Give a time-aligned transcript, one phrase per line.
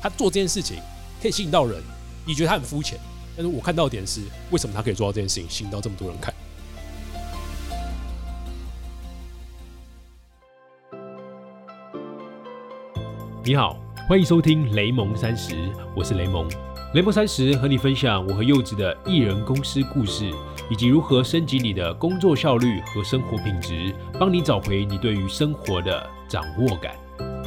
[0.00, 0.78] 他做这件事情
[1.20, 1.82] 可以吸引到人，
[2.24, 2.96] 你觉得他很肤浅，
[3.36, 4.20] 但是我看到的点是，
[4.50, 6.32] 为什么他可以做到这件事情，吸引到这么多人看？
[13.44, 13.76] 你好，
[14.08, 15.54] 欢迎收听雷蒙三十，
[15.96, 16.48] 我是雷蒙。
[16.94, 20.30] 雷蒙三十和你分享我和柚子的艺人公司故事，
[20.70, 26.94] 以及如何升级你的工作效率和生活品质，帮你找回你对于生活的掌握感。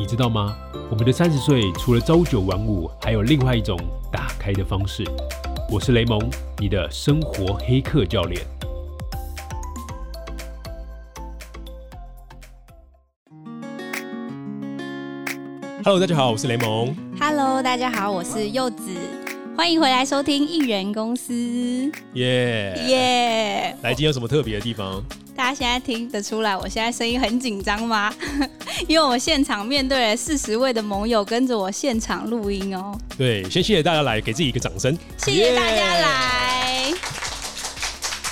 [0.02, 0.58] 你知道吗？
[0.90, 3.78] 我们的三十岁除了朝九晚五，还有另外一种
[4.12, 5.04] 打开的方式。
[5.70, 6.20] 我是雷蒙，
[6.58, 8.44] 你的生活黑客教练。
[15.84, 16.96] Hello，大家好，我是雷蒙。
[17.20, 18.90] Hello，大家好，我是柚子，
[19.56, 21.34] 欢迎回来收听艺人公司，
[22.14, 23.78] 耶耶！
[23.84, 25.04] 来，今天有什么特别的地方？
[25.36, 28.12] 大家现在听得出来，我现在声音很紧张吗？
[28.88, 34.98] 因为我现场面对了四十位的盟友跟着我现场录音哦，对，先谢谢大家来，给自己一个掌声。
[35.18, 36.02] 谢谢大家耶。
[36.02, 36.94] 来。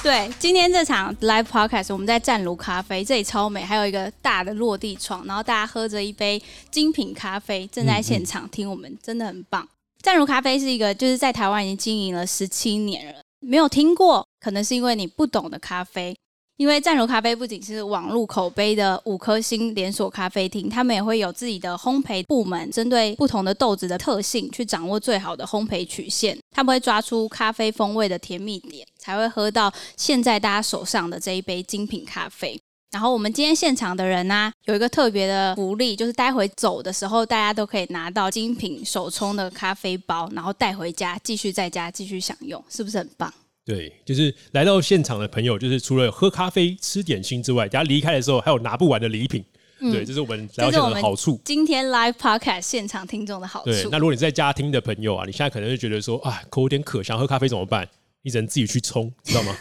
[0.01, 9.67] 对，今天这场 live podcast 我们在湛卢咖啡，这里超美，还有一个大的落地窗，然后大家喝着一杯精品咖啡，正在现场听我们，真的很棒。
[10.03, 16.15] 湛如咖啡是一个就是在台湾已经经营了十七年了，没有听过，可能是因为你不懂的咖啡。
[16.57, 26.37] 因为湛如咖啡不仅是网络口碑的五颗星连锁咖啡厅，他们也会有自己的烘焙部门，针对不同的豆子的特性去掌握最好的烘焙曲线。
[26.51, 32.59] 他们会抓出咖啡风味的甜蜜点，才会喝到现在大家手上的这一杯精品咖啡。
[32.91, 43.31] 然后我们今天现场的人呢、有一个特别的福利，就是待会走的时候，大家都可以拿到精品手冲的咖啡包，然后带回家，继续在家继续享用，是不是很棒？
[43.63, 49.45] 对，就是来到现场的朋友，就是除了喝咖啡、吃点心之外，等下离开的时候还有拿不完的礼品。
[49.79, 51.39] 对，这是我们来到现场的好处。
[51.45, 53.99] 今天 live podcast 现场听众的好对，处那。
[53.99, 57.87] 如果你在家听的朋友啊，你现在可能会觉得说啊，口有点渴，想喝咖啡怎么办？
[58.23, 59.55] 你只能自己去冲，知道吗？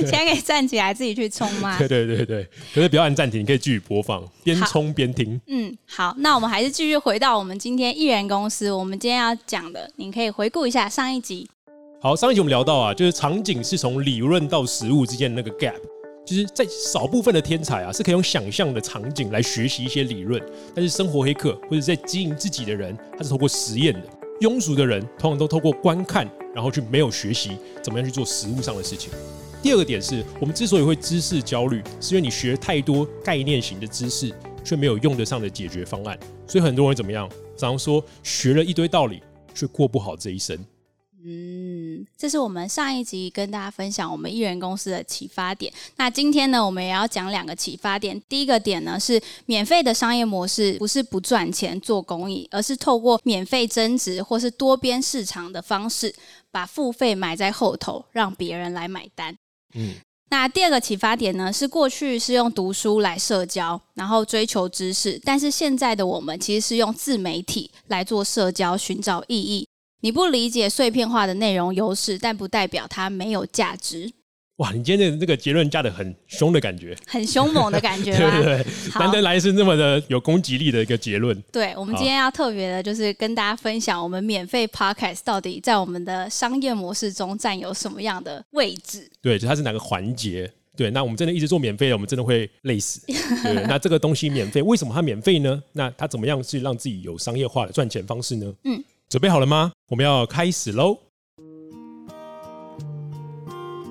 [0.00, 1.76] 现在可以站起来自己去冲吗？
[1.78, 5.40] 对 对对对，可是不要按暂停，你可以继续播放，边冲边听。
[5.46, 11.48] 嗯，好，那我们还是继续回到我们今天艺人公司，我们今天要讲的，您可以回顾一下上一集。
[12.00, 15.74] 好，上一集我们聊到啊，就是场景是从理论到实物之间的那个 gap，
[16.24, 20.40] 就是在少部分的天才啊，是可以用想象的场景来学习一些理论，
[20.74, 24.02] 但是生活黑客或者在经营自己的人，他是透过实验的。
[24.42, 29.10] 庸俗的人通常都透过观看，然后去没有学习怎么样去做实物上的事情。
[29.62, 34.32] 第二个点是我们之所以会知识焦虑，是因为你学太多概念型的知识，
[34.64, 39.20] 却没有用得上的解决方案，所以很多人怎么样，常常说学了一堆道理，
[39.52, 40.56] 却过不好这一生。
[41.24, 45.72] 嗯，这是我们上一集跟大家分享我们艺人公司的启发点。
[45.96, 48.22] 那今天呢，我们也要讲两个启发点。
[48.28, 56.14] 第一个点呢是免费的商业模式不是不赚钱做公益，而是透过免费增值或是多边市场的方式，
[56.52, 59.36] 把付费埋在后头，让别人来买单。
[59.76, 59.94] 嗯，
[60.30, 69.68] 那第二个启发点呢，是过去是用读书来社交，然后追求知识，但是现在的我们其实是用自媒体来做社交，寻找意义。
[70.00, 74.12] 你不理解碎片化的内容优势，但不代表它没有价值，
[74.56, 78.30] 哇，你今天的这个结论加的很凶的感觉，很凶猛的感觉 对？
[78.30, 78.66] 对对，
[78.98, 81.38] 难得来是那么的有攻击力的一个结论。
[81.52, 89.06] 对，我们今天要特别的，就是跟大家分享我们免费 podcast 到底在我们的商业模式中占有什么样的位置。
[89.20, 90.50] 对，就它是哪个环节？
[90.74, 93.00] 对，那我们真的一直做免费的，我们真的会累死。
[93.42, 95.62] 对，那这个东西免费，为什么它免费呢？
[95.72, 98.50] 那它怎么样是让自己有商业化的赚钱方式呢？
[98.64, 99.72] 嗯，准备好了吗？
[99.88, 100.98] 我们要开始喽。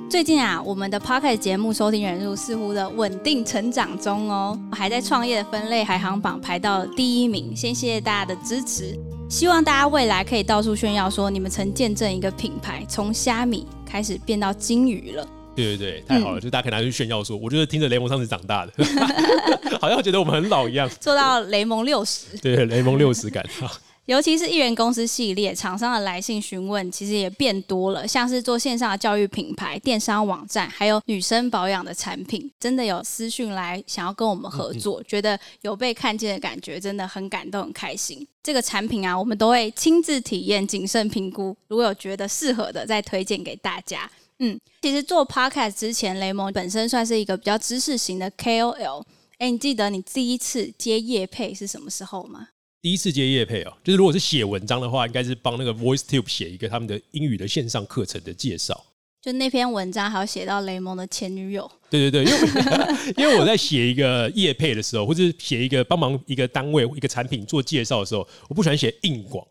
[0.08, 8.98] 最近啊，我们的 Pocket 节目收听人数似乎的稳定成长中哦，还在创业的分类排行榜排到第一名，先谢谢大家的支持。
[9.30, 15.28] 希望大家未来可以到处炫耀说，你们曾见证一个品牌从虾米开始变到金鱼了。
[15.56, 18.74] 对对对，太好了，就大家可以拿去炫耀说，我就是听着雷蒙上次长大的，
[19.82, 20.88] 好像觉得我们很老一样。
[21.02, 23.44] 做到雷蒙六十，对，雷蒙六十感。
[24.05, 38.25] 尤其是艺人公司系列，厂商的来信询问其实也变多了，像是做线上的教育品牌、电商网站，还有女生保养的产品，真的有私讯来想要跟我们合作，觉得有被看见的感觉，真的很感动、很开心。
[38.43, 44.07] 这个产品啊，我们都会亲自体验、谨慎评估，如果有觉得适合的，再推荐给大家。
[44.37, 49.03] 嗯，其实做 podcast 之前，雷蒙本身算是一个比较知识型的 KOL。
[49.40, 52.49] 哎，你记得你第一次接业配是什么时候吗？
[52.85, 58.85] 第一次接业配哦，就是如果是写文章的话，应该是帮那个 VoiceTube 写一个他们的英语的线上课程的介绍。
[59.23, 61.72] 就那篇文章还有写到雷蒙的前女友。
[61.90, 69.43] 对对对，因为 因为我在写一个业配的时候，或者写一个帮忙一个单位一个产品做介绍的时候，我不喜欢写硬广。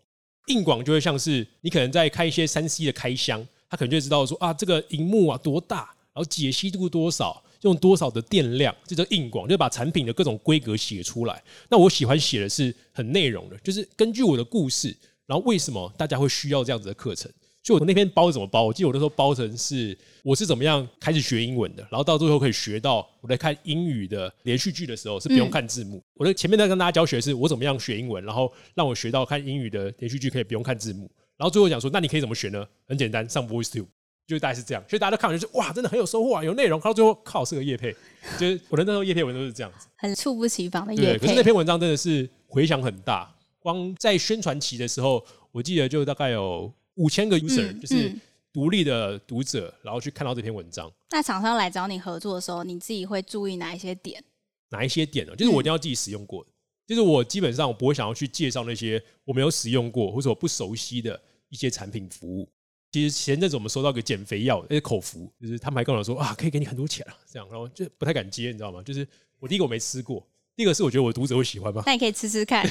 [0.47, 11.43] 硬广就会像是你可能在开一些三 C 的开箱，他可能就知道说啊，这个荧幕啊多大，然后解析度多少，用多少的电量，这叫硬广，就把产品的各种规格写出来。
[11.69, 14.95] 那我喜欢写的是很内容的，就是根据我的故事，
[15.25, 17.29] 然后为什么大家会需要这样子的课程。
[17.63, 18.61] 就我那篇包怎么包？
[18.61, 25.99] 我记得我那时候包成是我是怎么样开始学英文的，然后到最后可以学到我在看英语的连续剧的时候是不用看字幕。
[26.13, 31.09] 我的前面在跟大家教学是我怎么样学英文，然后让我学到看英语的连续剧可以不用看字幕。
[31.37, 32.63] 然后最后讲说，那你可以怎么学呢？
[32.87, 33.87] 很简单，上 VoiceTube，
[34.27, 34.83] 就大概是这样。
[34.89, 36.79] 所以大家都看完就是哇，真的很有收获啊，有内容。
[36.79, 37.95] 到最后靠是个叶配，
[38.39, 41.19] 就是我的那时候叶配文都是这样子，很猝不及防的叶配。
[41.19, 48.11] 可是那篇文章真的是回响很大，光在宣传期的时候，我记得就大概有五千个 user，就是。
[48.55, 50.89] 独立的读者，然后去看到这篇文章。
[51.11, 54.23] 那厂商来找你合作的时候，你自己会注意哪一些点？
[54.69, 55.35] 哪一些点呢？
[55.35, 56.41] 就是我一定要自己使用过，
[56.87, 62.49] 就是我基本上我不会想要去介绍那些我没有使用过或者我不熟悉的一些产品服务。
[62.95, 68.81] 其实前阵子我们收到一个减肥药，那些口服，就是他们还跟我说啊，可以给你很多钱啊，这样，然后就不太敢接，你知道吗？
[68.83, 69.05] 就是
[69.37, 70.25] 我第一个我没吃过。
[70.55, 72.65] 第一个是我觉得我读者会喜欢吧， 那你可以吃吃看。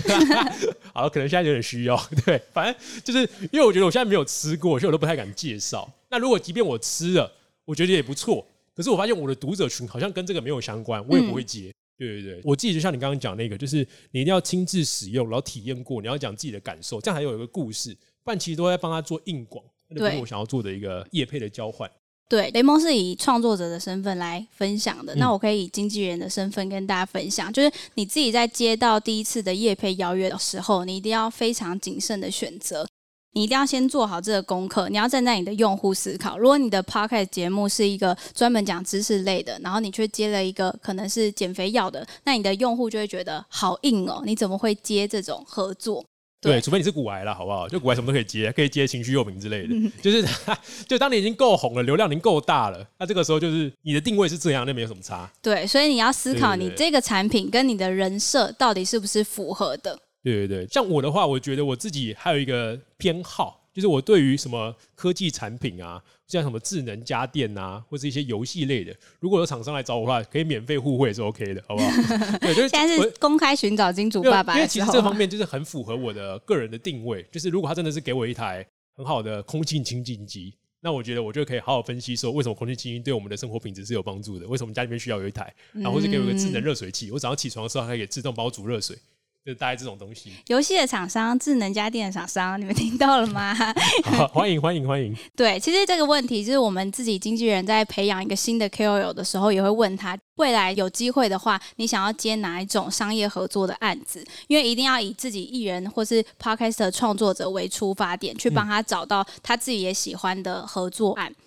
[0.94, 1.94] 好，可能现在有点需要，
[2.24, 2.74] 对，反正
[3.04, 3.18] 就是
[3.52, 5.86] 因为我觉得我现在没有吃过，所以我都不太敢介绍。
[6.08, 7.30] 那如果即便我吃了，
[7.66, 11.70] 我觉得也不错，可是我发现我的读者群好像跟这个没有相关，我也不会接。
[11.98, 19.62] 对对对，我自己就像你刚刚讲那个，就是你一定要亲自使用，然后体验过，你要讲自己的感受，这样还有一个故事，不然其实都在帮他做硬广，
[19.94, 21.90] 那不是我想要做的一个业配的交换。
[22.26, 25.14] 对，雷蒙是以创作者的身份来分享的。
[25.16, 32.86] 那我可以以经纪人的身份跟大家分享，就是你自己在接到第一次的业配邀约的时候，你一定要非常谨慎的选择，
[33.34, 34.88] 你一定要先做好这个功课。
[34.88, 36.38] 你要站在你的用户思考。
[36.38, 46.02] 如果你的 podcast 节目是一个专门讲知识类的，然后你却接了一个可能是减肥药的，那你的用户就会觉得好硬哦，你怎么会接这种合作？
[46.48, 47.68] 对，除非你是骨癌了，好不好？
[47.68, 49.74] 就骨癌什么都可以接，可以接情绪用品之类的。
[50.02, 50.24] 就是，
[50.88, 55.30] 就当你已经够红了，流量已经够大了，那这个时候就是你的定位是这样，那没有什么差。
[55.42, 59.98] 对，所以你要思考你这个产品跟你的人设到底是不是符合的。
[60.22, 63.60] 对对对，像我的话，我觉得我自己还有一个偏好。
[63.74, 71.90] 就是我对于什么科技产品啊，像什么智能家电啊，或是一些游戏类的，如果有厂商来找我的话，可以免费互惠是 OK 的，好不好？
[72.38, 77.26] 对，就是现在是公开寻找金主爸爸，因为其实这方面就是很符合我的个人的定位。
[77.32, 78.64] 就是如果他真的是给我一台
[78.96, 84.46] 很好的空气清净机，那我觉得我就可以好好分析说，为什么空气清新对我们的生活品质是有帮助的？
[84.46, 85.52] 为什么家里面需要有一台？
[85.72, 88.96] 然后或是给我一个智能热水器，我早上起床的时候它可以自动帮我煮热水。
[89.44, 93.54] 就大概这种东西，游戏的厂商、智能家电的厂商，你们听到了吗？
[94.32, 95.14] 欢迎欢迎欢迎！
[95.36, 104.24] 对，其实这个问题就是我们自己经纪人在培养一个新的 KOL 的时候，也会问他，未来有机会的话，你想要接哪一种商业合作的案子？
[104.48, 111.30] 因为一定要以自己艺人或是 Podcast 创作者为出发点，去帮他找到他自己也喜欢的合作案。
[111.30, 111.43] 嗯，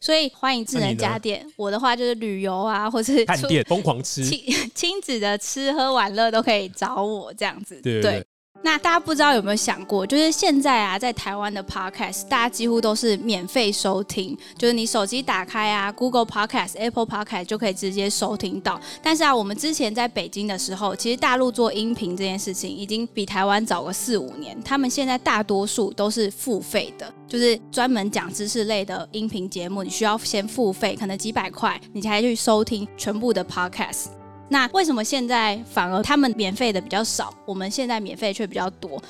[0.00, 1.46] 所以欢迎智能家电。
[1.56, 4.42] 我的话就是旅游啊，或是看店疯狂吃，亲
[4.74, 7.80] 亲子的吃喝玩乐都可以找我这样子。
[7.80, 8.24] 对。
[8.64, 18.80] 那大家不知道有没有想过，就是现在啊，在台湾的 Podcast，大家几乎都是免费收听，就是你手机打开啊，Google Podcast、Apple Podcast 就可以直接收听到。
[19.02, 24.58] 但是啊，我们之前在北京的时候，其实大陆做音频这件事情已经比台湾早个四五年。
[24.62, 34.23] 他们现在大多数都是付费的，就是专门讲知识类的音频节目，你需要先付费，可能几百块，你才去收听全部的 Podcast。
[34.48, 39.02] 那为什么现在反而他们免费的比较少，我们现在免费却比较多？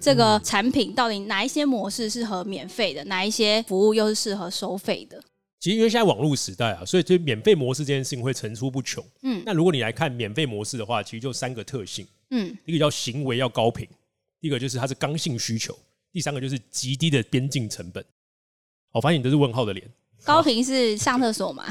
[0.00, 5.20] 这个产品到底哪一些模式适合免费的，哪一些服务又是适合收费的？
[5.58, 9.04] 其实因为现在网络时代啊，所以就免费模式这件事情会层出不穷。
[9.22, 12.06] 嗯，那如果你来看免费模式的话，其实就三个特性。
[12.30, 13.84] 嗯，一个叫行为要高频，
[14.40, 15.76] 第一个就是它是刚性需求，
[16.12, 18.04] 第三个就是极低的边境成本。
[18.92, 19.90] 我发现你都是问号的脸。
[20.28, 21.64] 高频是上厕所吗？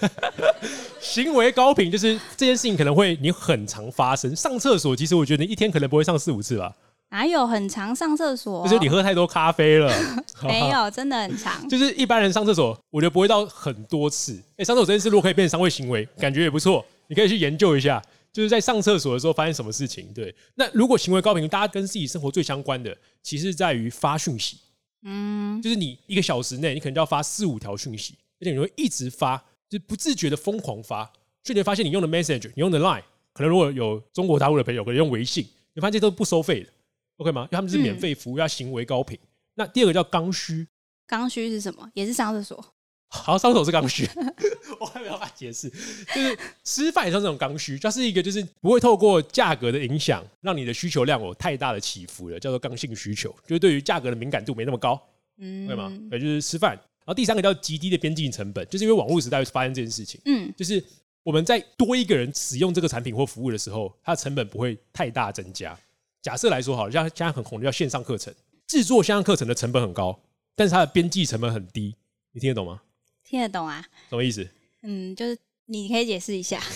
[1.00, 4.36] 行为高频就是这件事情可能会你很常发生。
[4.36, 6.70] 上厕所其实我觉得你一天可能不会上四五次吧？
[7.08, 8.62] 哪有很常上厕所？
[8.68, 9.90] 就是你喝太多咖啡了。
[10.44, 11.52] 没有，真的很长。
[11.66, 14.38] 就是一般人上厕所，我觉得不会到很多次。
[14.58, 16.84] 哎，上厕所这件事如果可以变成商业行为，感觉也不错。
[17.06, 20.06] 你可以去研究一下，就是在上厕所的时候发生什么事情。
[20.14, 24.58] 对，那如果行为高频，大家跟自己生活最相关的，其实在于发讯息。
[25.02, 31.10] 嗯，就是你一个小时内，你可能就要发四五条讯息，而且你会一直发，就不自觉的疯狂发。
[31.44, 36.70] 瞬间发现你用的 Message，你用的 Line，可能如果有中国大陆的朋友可能用微信，你发现这都不收费的
[37.18, 37.42] ，OK 吗？
[37.42, 39.16] 因为他们是免费服务，要行为高频。
[39.54, 40.66] 那第二个叫刚需，
[41.06, 41.88] 刚需是什么？
[41.94, 42.75] 也是上厕所。
[43.08, 44.08] 好，上厕所是刚需，
[44.80, 45.70] 我还没有办法解释。
[45.70, 55.00] 就是吃饭也算这种刚需，它是一个就是不会透过价格的影响，让你的需求量有太大的起伏了，叫做刚性需求，就是对于价格的敏感度没那么高，
[55.38, 55.92] 嗯，对吗？
[56.10, 56.72] 对，就是吃饭。
[56.72, 60.82] 然后第三个叫极低的边际成本，就是因为网络时代会发生这件事情，嗯，就是
[61.22, 65.78] 我们在多一个人使用这个产品或服务的时候，它的成本不会太大增加。
[66.20, 68.34] 假设来说，好，像现在很红的叫线上课程，
[68.66, 70.20] 制作线上课程的成本很高，
[70.56, 71.94] 但是它的边际成本很低，
[72.32, 72.82] 你听得懂吗？
[73.28, 73.84] 听得懂啊？
[74.08, 74.48] 什么意思？
[74.82, 76.62] 嗯，就是你可以解释一下。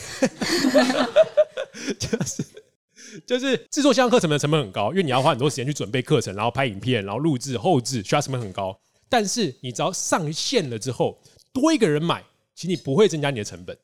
[1.98, 2.44] 就是
[3.24, 8.76] 就是制作线上课程的成本很高，因为你要花很多时间去准备课程，然后拍影片，然后录制、后置，需要成本很高。
[9.08, 11.20] 但是你只要上线了之后，
[11.52, 13.76] 多一个人买，其实你不会增加你的成本。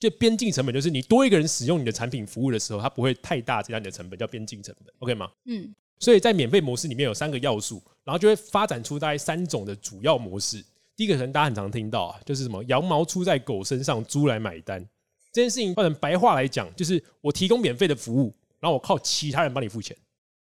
[0.00, 5.28] 就边境成本，就是你多一个人使用你的产品服务的时候，它不会太大增加你的成本，叫边境成本，OK 吗？
[5.46, 10.64] 嗯，所以在免费模式里面有三个要素，然后就会发展出大概三种的主要模式。
[10.98, 14.84] 第一个可能大家很常听到啊，就是什么羊毛出在狗身上，猪来买单。
[15.30, 19.96] 这件事情换成白话来讲，就是我提供免费的服务，然后我靠其他人帮你付钱。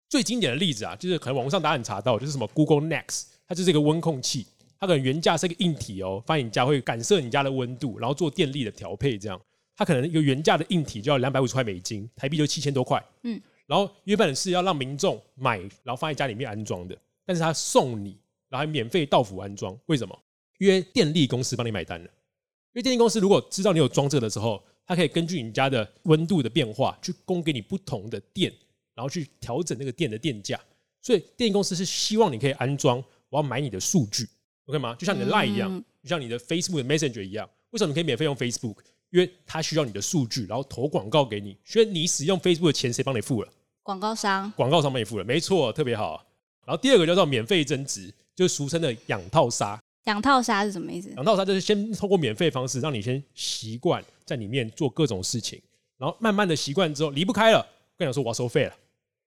[0.09, 4.47] 最经典的例子啊，就是可能网络上大家很查到，就是什么 Google Next，它就是一个温控器，
[4.79, 9.39] 它可能原价是一个硬体哦，放你家会感受你家的温度，然后做电力的调配，这样
[9.75, 12.99] 它可能一个原价的硬体就要两百五十块美金，台币就七千多块。
[13.21, 18.17] 嗯，然后原本是要让民众买，然后放在家里面安装的，但是它送你，
[18.49, 20.19] 然后还免费到府安装，为什么？
[20.59, 22.05] 因为电力公司帮你买单了。
[22.05, 28.53] 因为电力公司如果知道你有装这的时候，它可以根据你家的温度的变化，去供给你不同的电，
[28.93, 30.59] 然后去调整那个电的电价。
[31.01, 34.29] 所以电力公司是希望你可以安装，我要买你的数据
[34.65, 34.95] ，OK 吗？
[34.95, 37.49] 就像你的 Line 一样，嗯就像你的 Facebook 的 Messenger 一样。
[37.71, 38.75] 为什么你可以免费用 Facebook？
[39.09, 41.57] 因为它需要你的数据，然后投广告给你。
[41.63, 43.51] 所以你使用 Facebook 的钱谁帮你付了？
[43.81, 44.51] 广告商。
[44.55, 46.23] 广告商帮你付了，没错，特别好。
[46.65, 49.81] 然后第二个叫做免费增值，就是俗称的养套杀。
[50.05, 51.09] 养套杀是什么意思？
[51.15, 55.61] 养套杀就是先通过免费方式，让你先习惯在里面做各种事情，
[55.97, 57.65] 然后慢慢的习惯之后离不开了，
[57.97, 58.69] 跟你讲说我要收费了，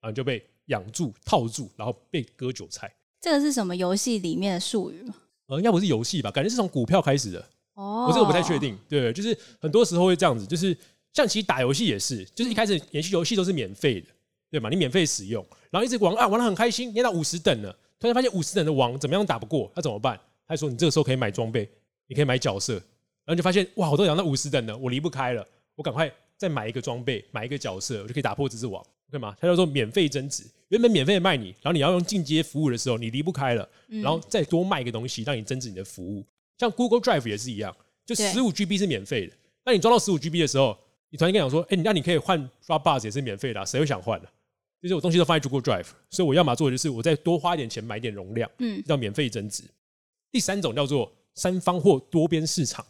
[0.01, 2.93] 然后你就被养住、套住，然后被割韭菜。
[3.21, 5.15] 这个是什么游戏里面的术语吗？
[5.47, 6.31] 呃，应该不是游戏吧？
[6.31, 8.59] 感觉是从股票开始的，哦，我这个不太确。
[8.59, 8.77] 定。
[8.89, 10.77] 对，就是很多时候会这样子，就是
[11.13, 14.07] 像其实打游戏也是，就是一开始连续游戏都是免费的，
[14.51, 14.71] 对嘛？
[14.71, 20.19] 你免费使用，然后一直玩啊，玩的很开心，练到五十等了，突然发现五十等的王怎么样打不过，那怎么办？
[20.47, 21.69] 他说你这个时候可以买装备，
[22.07, 29.37] 你可以买角色，然后你就发现哇，我都养到五十等了，我离不开了，我赶快再买一个装备，买一个角色，我就可以打破这只王，对吗？
[29.41, 34.03] 他叫做免费增值，原本免费卖你，然后你要用进阶服务的时候，你离不开了，嗯。
[34.03, 36.25] 然后再多卖一个东西，让你增值你的服务。
[36.59, 39.35] 像 Google Drive 也是一样，就十五 GB 是免费的，
[39.65, 40.77] 那你装到十五 GB 的时候，
[41.11, 44.29] 你突然跟你讲说，哎、那你可以换 Dropbox 也是免费的啊、谁会想换呢、
[44.81, 49.65] 就是我东西都放在 Google Drive，所以我要么做的就是我再多花一点钱买一点容量，嗯，叫免费增值。
[50.33, 52.85] 第三种叫做三方或多边市场，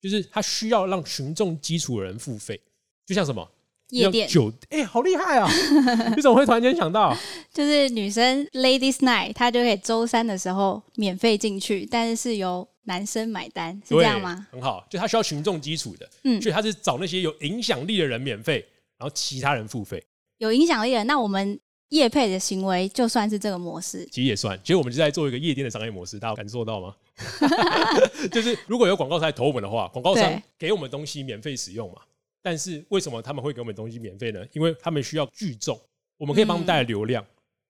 [0.00, 2.58] 就是它需要让群众基础的人付费，
[3.04, 3.46] 就像什么
[3.90, 5.50] 夜店像酒，哎、好厉害啊！
[6.16, 7.14] 你怎么会突然间想到？
[7.52, 14.46] 就是女生 Ladies Night，她就可以周三的时候免费进去，但是是由男生买单，是这样吗？
[14.50, 18.66] 很好，就它需要群众基础的，嗯所以它是找那些有影响力的人免费，
[18.98, 20.02] 然后其他人付费，
[20.38, 21.58] 有影响力的，那我们
[21.94, 24.04] 业配的行为就算是这个模式。
[24.06, 24.58] 其实也算。
[24.62, 26.94] 其实我们就在做一个夜店的商业模式，大家有感受到吗？
[28.32, 32.00] 就是如果有广告商来投我们的话，广告商给我们东西免费使用嘛。
[32.42, 34.44] 但是为什么他们会给我们东西免费呢？
[34.52, 35.80] 因为他们需要聚众，
[36.18, 37.24] 我们可以帮他们带来流量，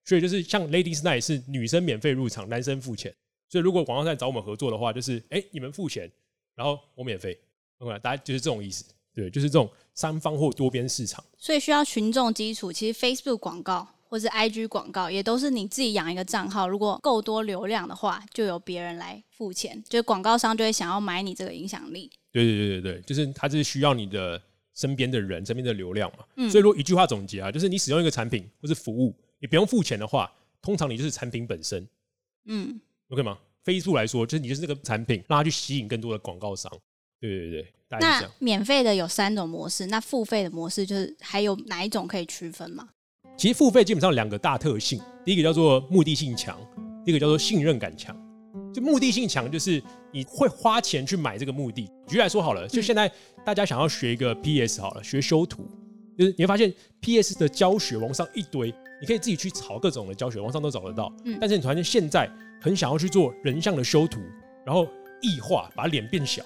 [0.05, 3.15] 所以就是像 Ladies Night 是女生免费入场，男生付钱。
[3.49, 6.11] 所以如果广告商找我们合作的话，就是哎、你们付钱，
[6.57, 7.39] 然后我免费
[7.79, 7.99] ，OK，？
[8.01, 8.85] 大家就是这种意思。
[9.15, 11.25] 对，就是这种三方或多边市场。
[11.39, 12.73] 所以需要群众基础。
[12.73, 22.11] 其实 Facebook 广告或是 IG 广告也都是你自己养一个账号，如果够多流量的话，就由别人来付钱，就是广告商就会想要买你这个影响力。
[22.31, 24.41] 对对对对对，就是它就是需要你的
[24.75, 26.25] 身边的人、身边的流量嘛。
[26.37, 30.31] 嗯所以如果一句话总结啊，就是你使用一个产品或是服务，你不用付钱的话，
[30.61, 31.87] 通常你就是产品本身
[32.47, 33.39] 嗯，，OK 吗？
[33.63, 36.71] 飞速来说，就是你就是这个产品，让它去吸引更多的广告商。
[37.19, 38.31] 对对对，那。
[38.39, 42.91] 免费的有三种模式，那付费的模式就是还有哪一种可以区分吗？
[43.37, 46.57] 其实付费基本上两个大特性，第一个叫做目的性强，
[47.05, 48.17] 第一个叫做信任感强。
[48.73, 51.89] 就目的性强，就是你会花钱去买这个目的。
[52.07, 53.11] 举例来说好了，就现在
[53.45, 55.69] 大家想要学一个 PS 好了，学修图，
[56.19, 61.13] 就是你会发现 PS 的教学网上一堆，你可以自己去找各种的教学，网上都找得到。
[61.25, 62.29] 嗯但是你突然间现在
[62.61, 64.21] 很想要去做人像的修图，
[64.65, 64.89] 然后
[65.23, 66.43] 异化，把脸变小，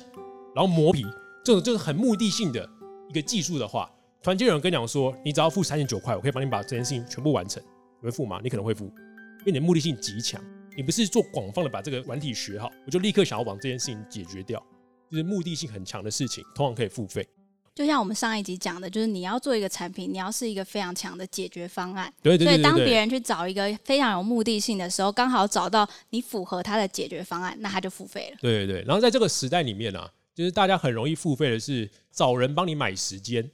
[0.55, 1.05] 然后磨皮，
[1.43, 2.69] 这种就是很目的性的
[3.09, 3.91] 一个技术的话，
[4.21, 7.63] 突然间有人跟你讲说，你只要付三十九块，我可以帮你把这件事情全部完成，
[8.01, 8.41] 你会付吗？
[8.43, 10.43] 你可能会付，因为你的目的性极强。
[10.77, 14.65] 你不是做广泛的把这个软体学好，我就立刻想要往这件事情解决掉，
[15.11, 17.27] 就是目的性很强的事情，通常可以付费。
[17.75, 22.13] 就像我们上一集讲的，就是你要做一个产品，你要是一个非常强的解决方案。
[22.23, 28.37] 对对对所以当别人去找一个非常有目的性的时候，刚好找到你符合他的解决方案，那他就付费了。
[28.41, 33.49] 对对对，然后在这个时代里面啊，就是大家很容易付费的是找人帮你买时间，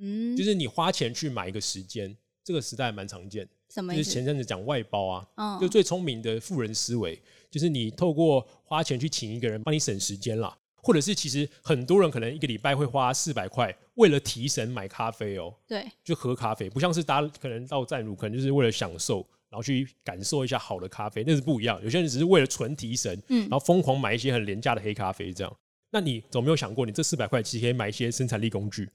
[0.00, 3.46] 嗯，就是你花钱去买一个时间，这个时代蛮常见。
[3.46, 4.10] 就是什么意思？
[4.10, 21.80] 前阵子讲外包啊，嗯就最聪明的富人思维，就是你透过花钱去请一个人帮你省时间啦，或者是其实很多人可能一个礼拜会花四百块，为了提神买咖啡哦，对，就喝咖啡，不像是大家可能到站乳，可能就是为了享受，然后去感受一下好的咖啡，那是不一样。
[21.84, 25.56] 有些人只是为了纯提神，嗯然后疯狂买一些很廉价的黑咖啡这样。
[25.92, 28.88] 那你有没有想过，你这四百块其实可以买一些生产力工具？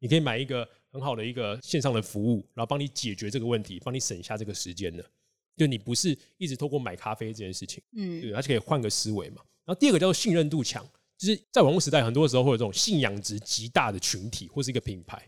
[0.00, 5.04] 你可以买一个很好的一个线上的服务，然后帮你解决这个问题，帮你省下这个时间的。
[5.56, 9.42] 就你不是一直透过买咖啡这件事情，嗯，对，而且可以换个思维嘛。
[9.66, 10.82] 然后第二个叫做信任度强，
[11.18, 15.22] 就是在网络时代，很多时候会有这种信仰值极大的群体或是一个品牌，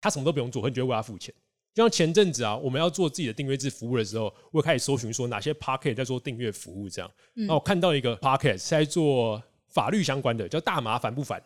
[0.00, 1.34] 他什么都不用做，你就会为他付钱。
[1.72, 7.10] 就像前阵子啊，我们要做自己的订阅制服务的时候，我有开始搜寻说哪些 p o c k e t 在做订阅服务这样。
[7.34, 11.42] 然后我看到一个 p o c k e t 是在做法律相关的，叫大麻烦不烦？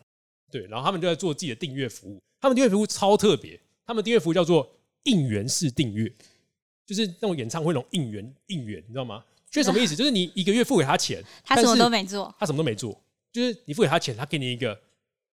[0.53, 4.71] 对，然后他们就在做自己的订阅服务，他们订阅服务超特别，他们订阅服务叫做
[5.05, 6.07] 应援式订阅，
[6.85, 9.25] 就是那种演唱会那种应援应援，你知道吗？
[9.49, 9.95] 就是什么意思？
[9.97, 14.79] 就是你一个月付给他钱，他什么都没做，他什么都没做，就是你付给他钱，他给你一个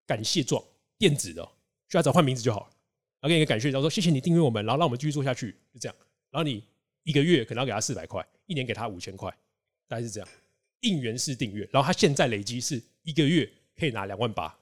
[0.07, 0.65] 感谢状，
[0.97, 1.53] 电子的哦，
[1.91, 2.67] 需要找换名字就好了，
[3.21, 5.95] 然后给你一个感谢状，说谢谢你订阅我们，然后让我们继续做下去，就这样。
[6.31, 6.65] 然后你
[7.03, 9.31] 一个月可能要给他四百块，一年给他五千块，
[9.87, 10.27] 大概是这样。
[10.81, 13.47] 应援式订阅，然后他现在累积是一个月
[13.77, 14.57] 可以拿两万八。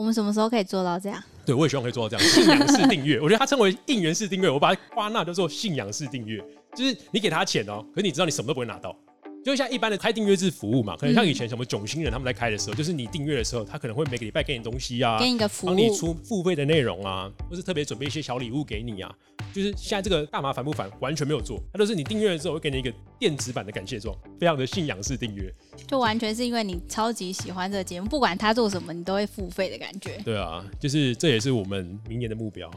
[0.00, 1.22] 我们什么时候可以做到这样？
[1.44, 3.20] 对，我也希望可以做到这样信仰式订阅。
[3.20, 6.42] 我觉得它称为应援式订阅，我把它夸纳叫做信仰式订阅，
[6.74, 8.96] 就是你给他钱哦，可是你知道你什么都不会拿到。
[9.44, 19.14] 就像一般的开订阅制服务嘛，可能像以前什么囧星人他们在开的时候，就是你订阅的时候，他可能会每个礼拜给你东西啊，给你一个服帮你，出付费的内容啊，或是特别准备一些小礼物给你啊。
[19.52, 25.52] 就是现在这个大麻烦不烦，完全没有做，它都是你订阅了之后会给你一个电子版的感谢状，非常的信仰式订阅。
[25.88, 30.18] 就完全是因为你超级喜欢这个节目，不管他做什么，你都会付费的感觉。
[30.24, 32.70] 对啊，就是这也是我们明年的目标。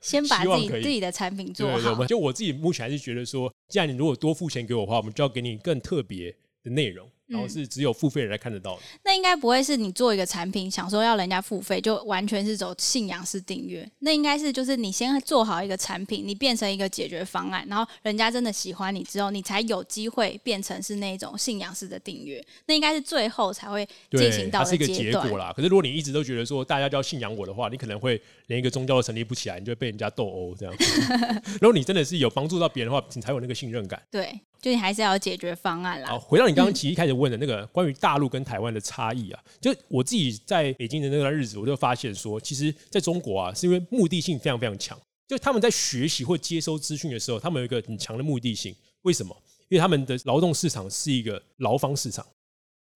[0.00, 6.30] 先把自己自己的产品做对对，我好们，就我自己目前还是觉得说，既然你如果多付钱给我的话，我们就要给你更特别
[6.62, 8.82] 的内容，然后是只有付费人才看得到的。
[9.04, 13.88] 那应该不会是你做一个产品，想说要人家付费，就完全是走信仰式订阅。
[14.00, 22.44] 那应该是就是你先做好一个产品，你变成一个解决方案，然后人家真的喜欢你之后，你才有机会变成是那种信仰式的订阅。
[22.66, 25.38] 那应该是最后才会进行，到它是一个结果。
[25.38, 25.52] 啦。
[25.56, 30.74] 可是如果你一直都觉得说大家都要信仰我的话，你可能会连一个宗教都成立不起来，你就会被人家斗殴这样。
[31.60, 34.02] 如果你真的是有帮助到别人的话，你才有那个信任感。
[34.10, 44.98] 对，就你还是要解决方案啦好，回到你刚刚其实一开始问的那个关于大陆跟台湾的差异啊，就我自己在北京的那段日子，我就发现说，其实在中国啊，是因为目的性非常非常强，
[45.28, 48.74] 就他们在学习或接收资讯的时候，他们有一个很强的目的性。
[49.02, 49.36] 为什么？
[49.68, 52.26] 因为他们的劳动市场是一个劳方市场。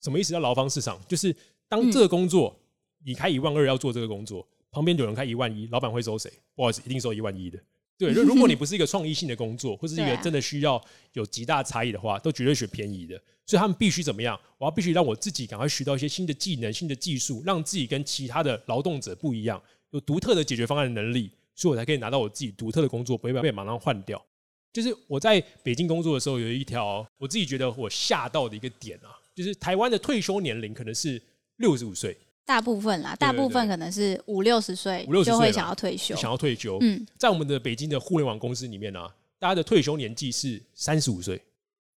[0.02, 0.98] 什么意思叫劳方市场？
[1.07, 1.37] 就是
[1.68, 2.59] 当这个工作、
[3.04, 6.33] 你开一万二要做这个工作，旁边有人开一万一，老板会收谁？
[6.54, 7.59] 不好意思，一定收一万一的。
[7.99, 10.83] 对，就如果你 不是一个创意性的工作，或是一个真的需要
[11.15, 13.21] 有极大差异的话，都绝对选便宜的。
[13.45, 14.39] 所以他们必须怎么样？
[14.59, 24.23] 我要必须让我自己赶快学到一些新的技能、新的技术，让自己跟其他的劳动者不一样，有独特的解决方案的能力，所以我才可以拿到我自己独特的工作，不会被马上换掉。
[24.71, 31.21] 就是我在北京工作的时候，有一条我自己觉得我吓到的一个点啊，就是台湾的退休年龄可能是
[31.57, 32.17] 六十五岁，
[32.49, 36.17] 大部分啦，大部分可能是五六十岁五六十岁就会想要退休。
[36.17, 36.79] 想要退休。
[36.81, 41.39] 嗯，在我们的北京的互联网公司里面呢、啊，大家的退休年纪是三十五岁。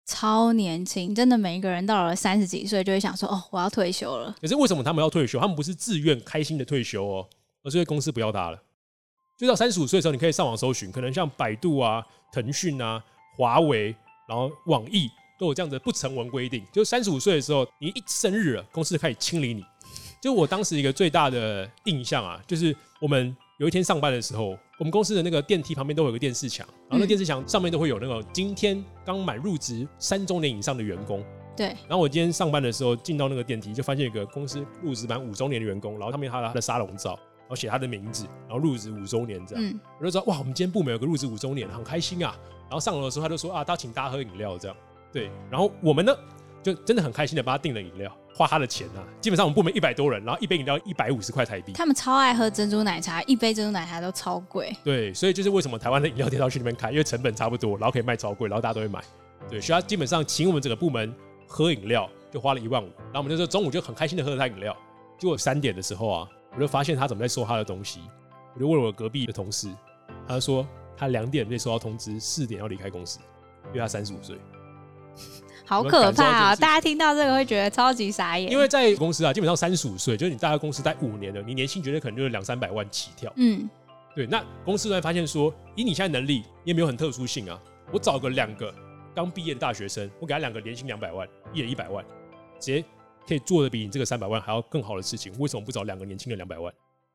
[0.05, 4.35] 超年轻，真的每一个人到了三十几岁就会想说：“哦，我要退休了。
[4.41, 5.39] 可是为什么他们要退休？
[5.39, 7.25] 他们不是自愿开心的退休哦，
[7.63, 8.61] 而是因为公司不要他了。
[9.37, 13.01] 就到三十五岁的时候，你可以上网搜寻，可能像百度啊、腾讯啊、
[13.37, 13.95] 华为，
[14.27, 15.07] 然后网易
[15.39, 16.61] 都有这样的不成文规定。
[16.73, 19.63] 就三十五岁的时候，你一生日了，公司就开始清理你。
[20.21, 31.23] 就我当时一个最大的印象啊，就是我们有一天上班的时候，我们公司的那个电梯旁边都有个电视墙，然后那嗯电视墙上面都会有那个今天刚满入职三周年以上的员工。”
[31.57, 42.37] 对，然后我今天上班的时候进到那个电梯，就发现一个公司入职满五周年的员工，然后上面他的他的沙龙照，然后写他的名字，然后入职五周年这样，嗯，我就知道哇，我们今天部门有个入职五周年，很开心啊。
[42.69, 44.77] 然后上楼的时候他就说啊，他请大家喝饮料这样，
[45.11, 46.15] 对，然后我们呢
[46.63, 54.75] 就真的很开心的帮他订了饮料，花他的钱啊，基本上我们部门一百多人，然后一杯饮料一百五十块台币，他们超爱喝珍珠奶茶，一杯珍珠奶茶都超贵。
[54.83, 59.03] 对，所以就是为什么台湾的饮料店要去那边开，因为成本差不多，然后可以卖超贵，然后大家都会买。
[59.49, 61.13] 对，所以他基本上请我们整个部门
[61.47, 64.75] 喝饮料就花了一万五，然后我们那时候中午就很开心的喝了他饮料。
[65.17, 67.99] 结果三点的时候啊，我就发现他怎么在收他的东西，
[68.53, 69.67] 我就问我隔壁的同事，
[70.27, 73.19] 他就说他两点内收到通知，四点要离开公司，
[73.67, 74.37] 因为他三十五岁。
[75.71, 76.55] 好可怕啊！
[76.57, 78.51] 大家听到这个会觉得超级傻眼。
[78.51, 83.31] 因为在公司啊，基本上三十五岁，就是你大概公司待五年了，你年薪绝对可能就是两三百万起跳。
[83.37, 83.69] 嗯，
[84.13, 84.27] 对。
[84.27, 87.57] 那公司突然发现说，以你现在能力，你也没有很特殊性啊，
[87.93, 88.73] 我找个两个
[89.15, 92.03] 刚毕业的大学生，我给他两个年薪两百万，一人一百万，
[92.59, 92.83] 直接
[93.25, 96.73] 可以做的比你这个三百万还要更好的事情，为什么不找两个年轻的两百万，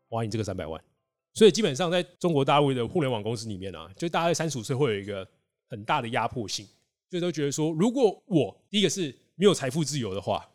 [0.08, 0.80] 花你这个三百万？
[1.34, 5.28] 所以基本上在中国大陆的互联网公司里面啊，就大概三十五岁会有一个
[5.68, 6.66] 很大的压迫性。
[7.10, 10.48] 所以都觉得说，如果我第一个是没有财富自由的话，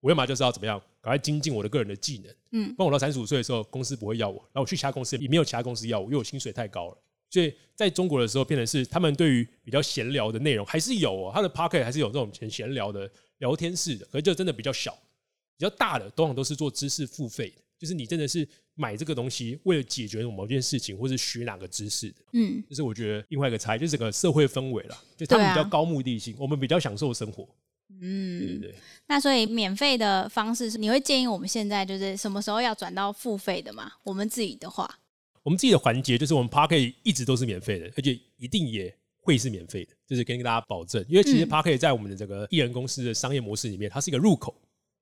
[0.00, 2.34] 我要么就是要怎么样，赶快精进我的个人的技能。
[2.52, 6.98] 嗯，帮我到三十五岁的时候，公司不会要我，然后我去其他公司也没有其他公司要我，因为我薪水太高了。
[7.28, 14.92] 所以在中国的时候，变成是他们对于比较闲聊的内容还是有哦，他的 p o c k e t 还是有这种很闲聊的聊天式的，可是就真的比较小，
[15.56, 17.56] 比较大的通常都是做知识付费的。
[17.78, 27.48] 就是你真的是买这个东西，为了解决某件事情，或是学哪个知识的，嗯，就是我觉得另外一个差异，就是整个社会氛围了，就他们比较高目的性，我们比较享受生活，
[28.00, 28.74] 嗯，对对对。
[29.06, 33.90] 那所以免费的方式是，你会建议我们现在就是什么时候要转到付费的吗？
[34.04, 34.98] 我们自己的话，
[35.42, 44.54] 我们自己的环节就是我们 p a r k e 一直都是免费的，而且一定也会是免费的，就是跟大家保证，因为其实 p a r k e 在我们的这个艺人公司的商业模式里面，它是一个入口。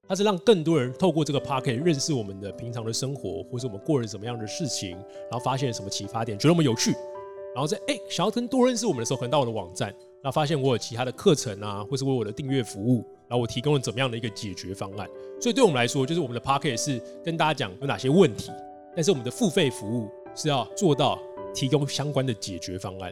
[0.06, 6.90] 它是让更多人透过这个 p o c k e t 认识我们的平常的生活，或是我们过了什么样的事情，然后发现什么启发点，觉得我们有趣，
[7.54, 9.88] 然后在哎想要更多认识我们的时候，可能到我的网站，
[10.22, 12.96] 然后发现我有其他的课程啊，或是为我的订阅服务，
[13.28, 15.08] 然后我提供了怎么样的一个解决方案。
[15.40, 18.50] 所以对我们来说，就是我们的 p o c k e t 是跟大家讲有哪些问题，
[18.94, 21.18] 但是我们的付费服务是要做到
[21.54, 23.10] 提供相关的解决方案。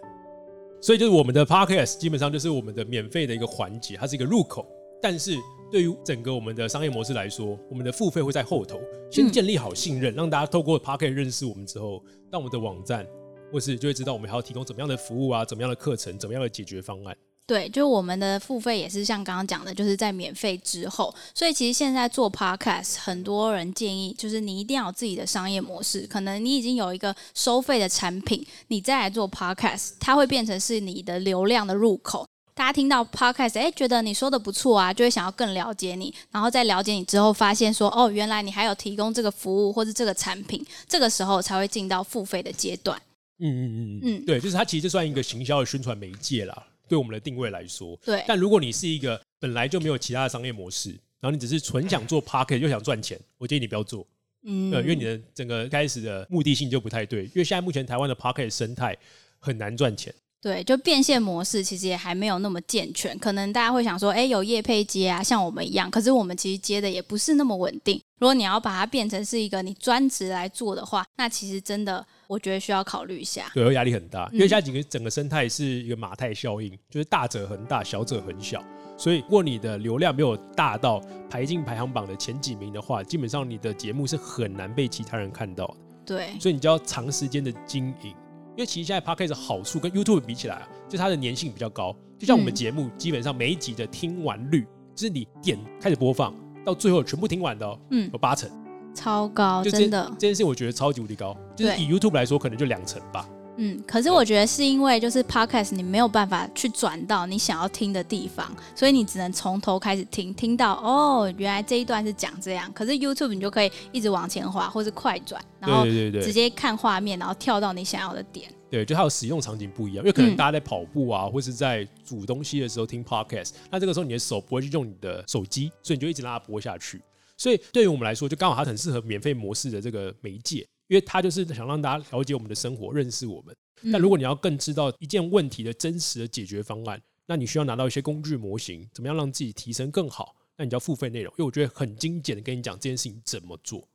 [0.80, 4.66] 所以就是我们的 p o c k e t 基本上就是我们的免费的一个环节，它是一个入口，
[5.00, 5.38] 但是。
[5.72, 8.78] 对于整个我们的商业模式来说，我们的付费会在后头
[9.10, 13.06] 先建立好信任，让大家透过 p a r k e t 认识我们之后，到我们的网站
[13.50, 17.16] 或是就会知道我们还要提供怎么样的服务啊，怎么样的课程，怎么样的解决方案。
[17.46, 21.12] 对，就是我们的付费也是像刚刚讲的，就是在免费之后。
[21.34, 26.06] 所以其实现在做 podcast，很多人建议就是你一定要有自己的商业模式。
[26.06, 32.26] 可能你已经有一个收费的产品，你再来做 podcast，它会变成是你的流量的入口。
[32.54, 43.00] 大家听到 podcast，哎，觉得你说的不错啊，就会想要更了解你，然后在了解你之后，发现说，哦，原来你还有提供这个服务或是这个产品，这个时候才会进到付费的阶段。
[43.38, 47.98] 嗯嗯嗯嗯，对，就是它其实算一个行销的宣传媒介啦，对我们的定位来说。
[48.04, 48.22] 对。
[48.28, 54.06] 但如果你是一个本来就没有其他的商业模式，然后你只是纯想做 podcast 又想赚钱，我建议你不要做。
[54.44, 54.70] 嗯。
[54.82, 58.96] 因为你的整个开始的目的性就不太对，因为现在目前台湾的 podcast 生态
[59.38, 60.14] 很难赚钱。
[60.42, 68.02] 对，就变现模式其实也还没有那么健全，可能大家会想说，哎，有业配接啊，像我们一样，可是我们其实接的也不是那么稳定。
[68.18, 73.48] 如果你要把它变成是一个你专职来做的话，那其实真的我觉得需要考虑一下。
[73.54, 78.60] 对，压力很大，因为现在整个整个生态是一个马太效应，就是大者恒大，小者很小。
[78.98, 81.00] 所以，如果你的流量没有大到
[81.30, 85.76] 排进排行榜的前几名的话，基本上你的节目是很难被其他人看到的。
[86.04, 88.12] 对，所以你就要长时间的经营。
[88.54, 91.96] 因为其实现在 podcast 好处跟 YouTube 比起来啊，就它的粘性比较高。
[92.18, 96.34] 就像我们节目，基本上每一集的听完率，就是你点开始播放
[96.64, 98.48] 到最后全部听完的，哦嗯，有八成，
[98.94, 100.06] 超高，就真的。
[100.14, 103.28] 这件事情我觉得超级无敌高，就是以 YouTube 来说，可能就两成吧。
[103.56, 112.72] 嗯，可是我觉得是因为就是 podcast 你没有办法去转到你想要听的地方，所以你只能从头开始听，听到哦，原来这一段是讲这样。
[112.72, 118.50] 可是 YouTube 你就可以一直往前滑，或是快转，然后直接看画面，然后跳到你想要的点。
[118.70, 127.02] 对，就它有使用场景不一样，因为可能大家在跑步啊，或是在煮东西的时候听 podcast，那这个时候你的手不会去用你的手机，所以你就一直让它播下去。
[127.36, 130.66] 所以对于我们来说，就刚好它很适合免费模式的这个媒介。
[130.92, 133.56] 因为他就是想让大家了解我们的生活，认识我们。
[133.90, 140.36] 但如果你要更知道一件问题的真实的解决方案，那你需要拿到一些工具模型，怎么样让自己提升更好？
[140.54, 141.32] 那你就要付费内容。
[141.32, 143.88] 因为我觉得很精简的跟你讲这件事情怎么做。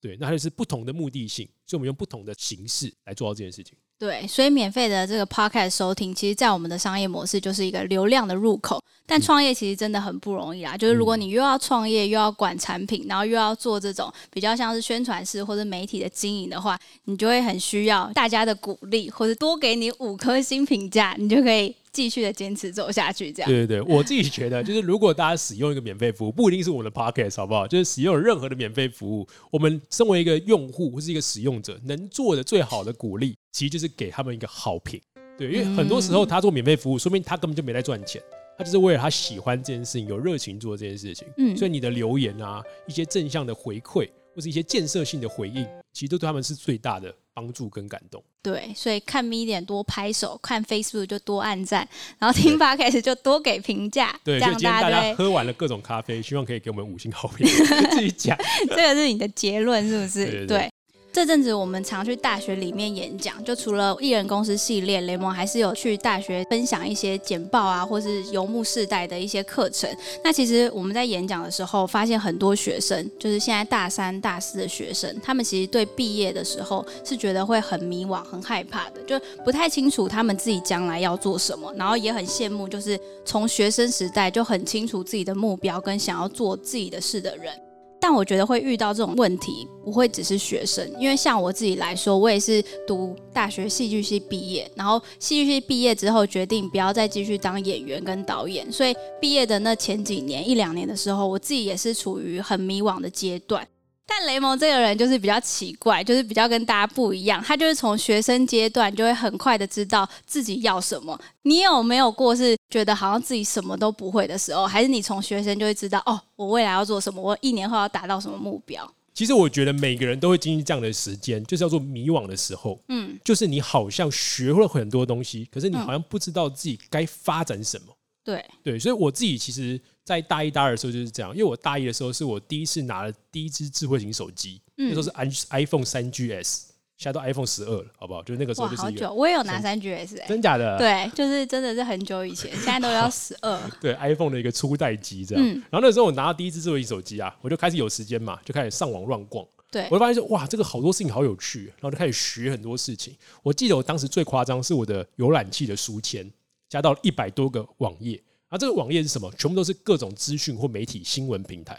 [0.00, 3.76] 对，那它就是不同的目的性，所以我们用不同的形式来做到这件事情。
[3.98, 8.82] 对，所以免费的这个 podcast 收听，其实，在我们的商业模式就是一个流量的入口。
[9.08, 21.74] 但创业其实真的很不容易啦，就是如果你又要创业，又要管产品，然后又要做这种比较像是宣传式或者媒体的经营的话，你就会很需要大家的鼓励，或者多给你五颗星评价，你就可以。
[21.96, 27.66] 继续的坚持走下去，这样对对对，我自己觉得就是，如果大家使用一个免费服务，不一定是我们的 podcast，好不好？
[27.66, 35.00] 就是使用任何的免费服务，我们身为一个用户或是一个使用者，能做的最好的鼓励，其实就是给他们一个好评。
[35.38, 38.22] 对，因为很多时候他做免费服务，说明他根本就没在赚钱，
[38.58, 41.26] 他就是为了他喜欢这件事情，有热情做这件事情。
[41.38, 48.24] 嗯所以你的留言啊，一些正向的回馈，或是一些建设性的回应，其实都对他们是最大的帮助跟感动。
[48.42, 51.86] 对，所以看 Medium 多拍手，看 Facebook 就多按赞，
[52.18, 57.46] 然后听 Podcast 就多给评价，对，这样大大家喝完了各种咖啡，希望可以给我们五星好评，
[57.92, 58.34] 自己讲。
[58.70, 60.24] 这个是你的结论是不是？
[60.24, 60.70] 对对对
[61.16, 69.88] 这阵子我们常去大学里面演讲，就除了艺人公司系列，雷蒙还是有去大学分享一些简报啊，或是游牧世代的一些课程。
[70.22, 87.65] 那其实我们在演讲的时候，发现很多学生，就是现在大三、大四的学生，他们其实对毕业的时候是觉得会很迷惘、很害怕的，就不太清楚他们自己将来要做什么，然后也很羡慕，就是从学生时代就很清楚自己的目标跟想要做自己的事的人。
[88.08, 103.66] 但我觉得会遇到这种问题，不会只是学生，因为像我自己来说，我也是读大学戏剧系毕业，然后戏剧系毕业之后决定不要再继续当演员跟导演，所以毕业的那前几年一两年的时候，我自己也是处于很迷惘的阶段。
[104.06, 107.42] 但雷蒙这个人就是比较奇怪，就是比较跟大家不一样。
[107.42, 111.18] 他就是从学生阶段就会很快的知道自己要什么。
[111.42, 114.64] 你有没有过是觉得好像自己什么都不会的时候？
[114.66, 118.88] 还是你从学生就会知道哦，我未来要做什么，我一年后要达到什么目标？
[119.12, 122.78] 其实我觉得每个人都会经历这样的时间，就是叫做迷惘的时候。
[122.88, 127.86] 嗯，就是你好像学会了很多东西，可是你好像不知道自己该发展什么。
[128.22, 135.28] 对，对，所以我自己其实，在大一、大二的时候就是这样，因为我大一的时候是我第一次拿了第一支智慧型手机，那时候是 i
[135.64, 136.66] iPhone 三 GS，
[136.96, 138.22] 现在都 iPhone 十二了，好不好？
[138.22, 143.60] 就是那个时候，就是一个好久，我也有拿三 GS 哎、真假的，对，就是真的是很久以前， 现在都要十二。
[143.80, 145.44] 对 iPhone 的一个初代机这样。
[145.44, 149.44] 嗯然后那时候我拿到第一支智慧型手机啊，我就开始有时间嘛，就开始上网乱逛。
[149.72, 153.12] 对我，就发现说，哇，这个好多事情好有趣，然后就开始学很多事情。
[153.42, 156.30] 我记得我当时最夸张是我的浏览器的书签
[156.68, 158.22] 加到一百多个网页，
[158.58, 159.30] 这个网页是什么？
[159.38, 161.74] 全部都是各种资讯或媒体新闻平台。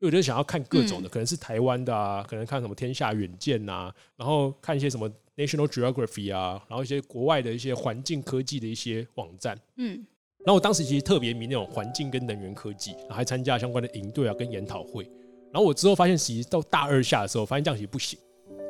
[0.00, 9.58] 因为我就想要看各种的，可能是台湾的啊，可能看什么天下远见呐、然后看一些什么 National Geography 啊，然后一些国外的一些环境科技的一些网站。
[9.76, 10.04] 嗯，
[10.44, 15.04] 然后我当时其实特别迷那种环境跟能源科技，然后还参加相关的营队啊跟研讨会。
[15.52, 18.18] 然后我之后发现，其实到大二下的时候，发现这样其实不行。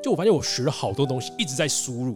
[0.02, 2.14] 就我发现我学了好多东西，一直在输入，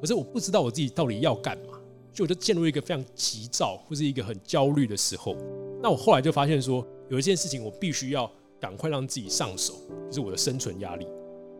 [0.00, 1.71] 可是我不知道我自己到底要干嘛，
[2.12, 5.36] 就我就陷入一个非常急躁或是一个很焦虑的时候。
[5.82, 9.74] 那我后来就发现说，有一件事情我必须要赶快让自己上手，
[10.08, 11.06] 就是我的生存压力。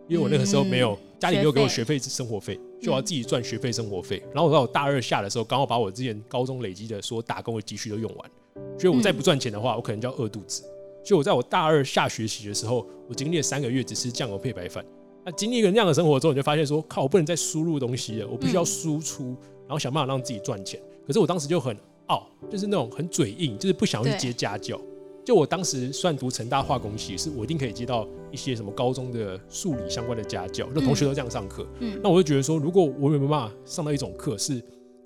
[0.09, 4.21] 因为我那个时候没有、嗯家里没有给我学学费生活费，就我要自己赚学费生活费。
[4.35, 8.31] 然后我到我大二下的时候，刚好把我之前高中累积的所有打工的积蓄都用完，
[8.77, 10.63] 所以我再不赚钱的话，我可能就要饿肚子。
[11.05, 14.85] 所以我在我大二下学期的时候，我经历了三个月只吃酱油配白饭。
[15.25, 20.81] 那经历一个那样的生活之后，你就发现说，靠，我不能再输入东西了，我必须要输出，然后想办法让自己赚钱。
[21.07, 24.81] 可是我当时就很傲，就是那种很嘴硬，就是不想要去接家教。
[25.25, 31.65] 就我当时算读成大化工系，是我一定可以接到一些什么高中的数理相关的家教，那同学都这样上课。
[31.79, 34.61] 嗯那我就觉得说，如果我有没有办法上到一种课，是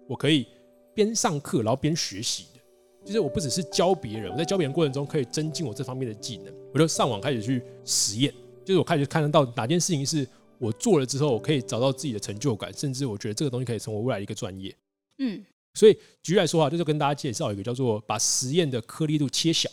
[0.06, 0.46] 我可以
[0.94, 2.60] 边上课然后边学习的，
[3.04, 8.32] 就是我不只是教别人，我在教别人过程中可以增进我这方面的技能，我就上网开始去实验，
[8.66, 10.26] 就是我开始看得到哪件事情是
[10.58, 14.76] 我做了之后，我可以找到自己的成就感，甚至我觉得这个东西可以成为未来的一个专业。
[15.18, 19.70] 嗯所以举例来说啊，就是跟大家介绍一个叫做把实验的颗粒度切小。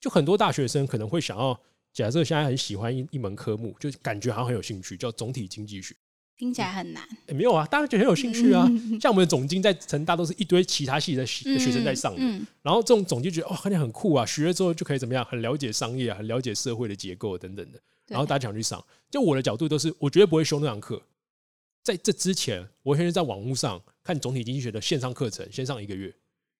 [0.00, 1.60] 就很多大学生可能会想要，
[1.92, 5.94] 假设现在很喜欢一一门科目，就感觉好像很有兴趣，叫总体经济学。
[6.38, 7.06] 听起来很难。
[7.26, 8.64] 诶没有啊，大家觉得很有兴趣啊。
[8.66, 17.80] 嗯像我们的总经在成大都是一堆其他系的学学生在上的，嗯然后这种总经觉得哦，看起来很酷啊，学了之后就可以怎么样，很了解商业啊，很了解社会的结构等等的。
[18.10, 21.00] 对然后大家想去上，就我的角度都是，我绝对不会修那堂课。
[21.82, 26.08] 在这之前，我先在网络上看总体经济学的线上课程，先上一个月。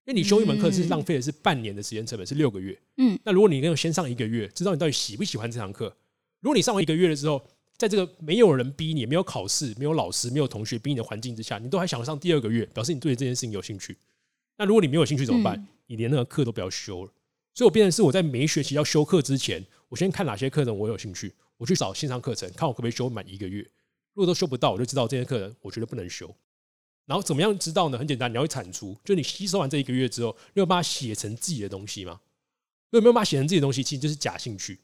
[0.06, 2.80] 因为你修一门课是浪费的是半年的时间成本，是六个月。
[2.96, 5.94] 嗯那如果你能够先上一个月，知道你到底喜不喜欢这堂课。
[6.40, 7.42] 如果你上完一个月了之后，
[7.76, 13.96] 在这个没有人逼你、没有考试、没有老师、没有同学逼你的环境之下，你都还想上第二个月，表示你对这件事情有兴趣。
[14.56, 15.56] 那如果你没有兴趣怎么办？
[15.58, 17.10] 嗯你连那个课都不要修了。
[17.54, 23.60] 所以我变成是我在每一学期要修课之前，我先看哪些课程我有兴趣，我去找线上课程，看我可不可以修满一个月。
[24.14, 26.34] 如果都修不到，我就知道这些课程我觉得不能修。
[27.06, 27.98] 然后怎么样知道呢？
[27.98, 32.20] 很简单，你要去产出，就你吸收完这一个月之后，你有办法写成自己的东西吗？
[32.90, 34.74] 如果没有办法写成自己的东西，其实就是假兴趣，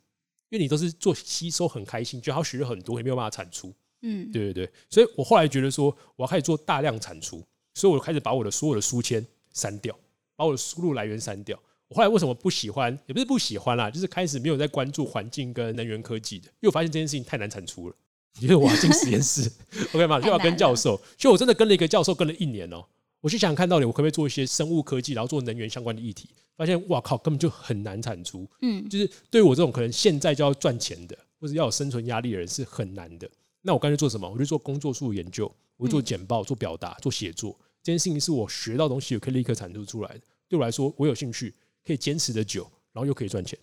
[0.49, 3.73] 因为你都是做吸收很开心，就好学了很多，也没有办法产出。
[4.03, 9.97] 嗯，对对对，所以我后来觉得说，我要开始做大量产出，所以我开始把我的所有的书签删掉，
[10.35, 11.61] 把我的输入来源删掉。
[11.89, 17.95] 我后来为什么不喜欢，也不是不喜欢啦，就是开始没有在关注环境跟能源科技的，因为我发现这件事情太难产出了。
[18.39, 19.51] 你觉得我要进实验室
[19.95, 20.21] ，OK 吗？
[20.21, 22.85] 就要跟教授，所以我真的跟了一个教授跟了一年哦、
[23.21, 28.47] 我去想看到底我可不可以做一些生物科技，然后做能源相关的议题，发现哇靠，根本就很难产出。
[28.61, 33.29] 嗯，就是对于我这种可能现在就要赚钱的，或者要有生存压力的人是很难的。
[33.63, 34.29] 那我干脆做什么？
[34.29, 37.59] 我就做工作数研究，我就做简报、做表达、做写作。
[37.83, 40.21] 这件事情是我学到东西，我可以立刻产出出来的。
[40.49, 41.55] 对我来说，我有兴趣，
[41.87, 43.59] 可以坚持的久，然后又可以赚钱。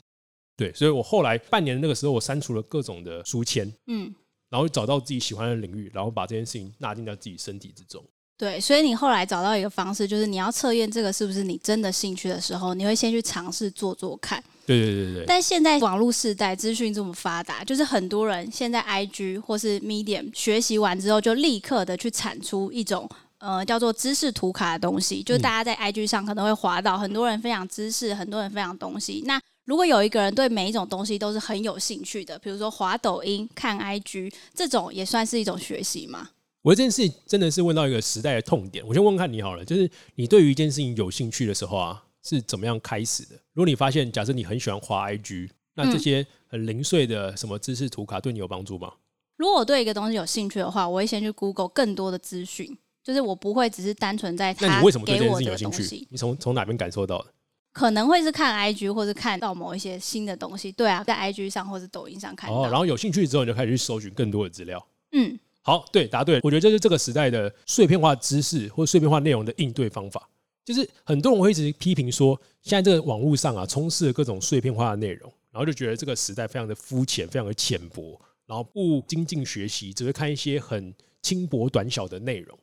[0.56, 4.14] 对，所以我后来半年的那个时候，我删除了各种的书签，嗯，
[4.50, 8.04] 然后找到自己喜欢的领域，然后把这件事情纳进到自己身体之中。
[8.38, 14.44] 对，所以你后来找到一个方式，就是你要测验这个是不是你真的兴趣的时候，你会先去尝试做做看。
[14.66, 15.26] 对对对对。
[15.26, 23.10] 但现在网络时代，资讯这么发达，就是很多人现在 IG 或是 Medium 学习完之后，就立刻的去产出一种
[23.44, 29.22] 呃叫做知识图卡的东西，就是大家在 IG 上可能会滑到很多人分享知识，很多人分享东西。
[29.26, 36.30] 那如果有一个人对每一种东西都是很有兴趣的，比如说滑抖音、看 IG 这种，也算是一种学习吗？
[36.62, 38.82] 我这件事真的是问到一个时代的痛点。
[38.88, 43.36] 我先问问看你好了，就是你对于一件事情有兴趣的时候啊，是怎么样开始的？
[43.52, 48.94] 如果你发现，假设你很喜欢滑 IG，那这些很零碎的什么知识图卡对你有帮助吗？
[49.36, 56.08] 如果我对一个东西有兴趣的话，我会先去 Google 更多的资讯，就是我不会只是单纯在他为什么对这件事情有兴趣？
[56.10, 57.26] 你从从哪边感受到的？
[57.74, 60.72] 可能会是看 IG 或者看到某一些新的东西。
[60.72, 62.56] 对啊，在 IG 上或者抖音上看到。
[62.56, 64.88] 哦，然后有兴趣之后，你就开始去搜寻更多的资料。
[65.12, 65.38] 嗯。
[65.62, 66.40] 好，对，答对。
[66.44, 70.30] 我觉得这是这个时代的碎片化知识或碎片化内容的应对方法。
[70.64, 82.58] 就是很多人会一直批评说，现在这个网络上啊，充斥了各种碎片化的内容，然后就觉得这个时代非常的肤浅，非常的浅薄，然后不精进学习，只会看一些很轻薄短小的内容。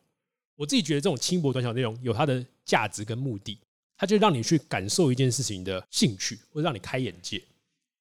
[0.61, 3.57] 我自己觉得这种轻薄短小内容有它的价值跟目的，
[3.97, 7.37] 它就让你去感受一件事情的兴趣，或者让你开眼界。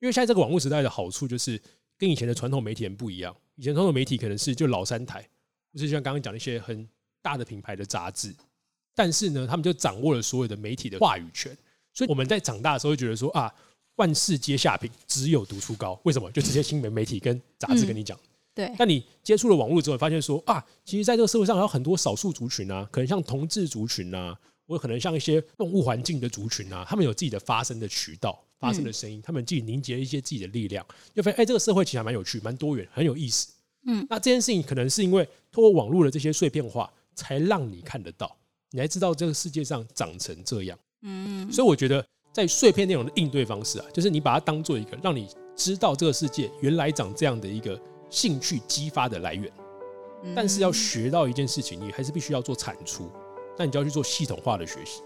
[0.00, 1.60] 因为现在这个网络时代的好处就是。
[2.00, 5.20] 跟以前的传统媒体人不一样，以前传统媒体可能是就老三台，
[5.70, 6.88] 或是像刚刚讲一些很
[7.20, 8.34] 大的品牌的杂志，
[8.94, 11.54] 但是呢，他们就掌握了所有的媒体的话语权，
[11.92, 13.54] 所以我们在长大的时候会觉得说啊，
[13.96, 16.00] 万事皆下品，只有读书高。
[16.04, 16.32] 为什么？
[16.32, 18.18] 就直接新闻媒体跟杂志跟你讲。
[18.66, 18.74] 对。
[18.78, 28.38] 但你接触了网络之后，发现说啊，其实在这个社会上还有很多少数族群啊，可能像同志族群啊，或可能像一些动物环境的族群啊，他们有自己的发声的渠道。
[28.60, 33.50] 发声的声音，他们自己凝结一些自己的力量，就发现哎，这个社会其实还蛮有趣、蛮多元、很有意思。
[33.86, 38.36] 嗯，那这件事情可能是因为通过网络的这些碎片化，才让你看得到，
[38.70, 40.78] 你才知道这个世界上长成这样。
[41.00, 49.50] 嗯，所以我觉得在碎片内容的应对方式啊，就是你把它当做一个让你知道这个世界原来长这样的一个兴趣激发的来源。
[50.36, 53.10] 但是要学到一件事情，你还是必须要做产出，
[53.56, 55.00] 那你就要去做系统化的学习。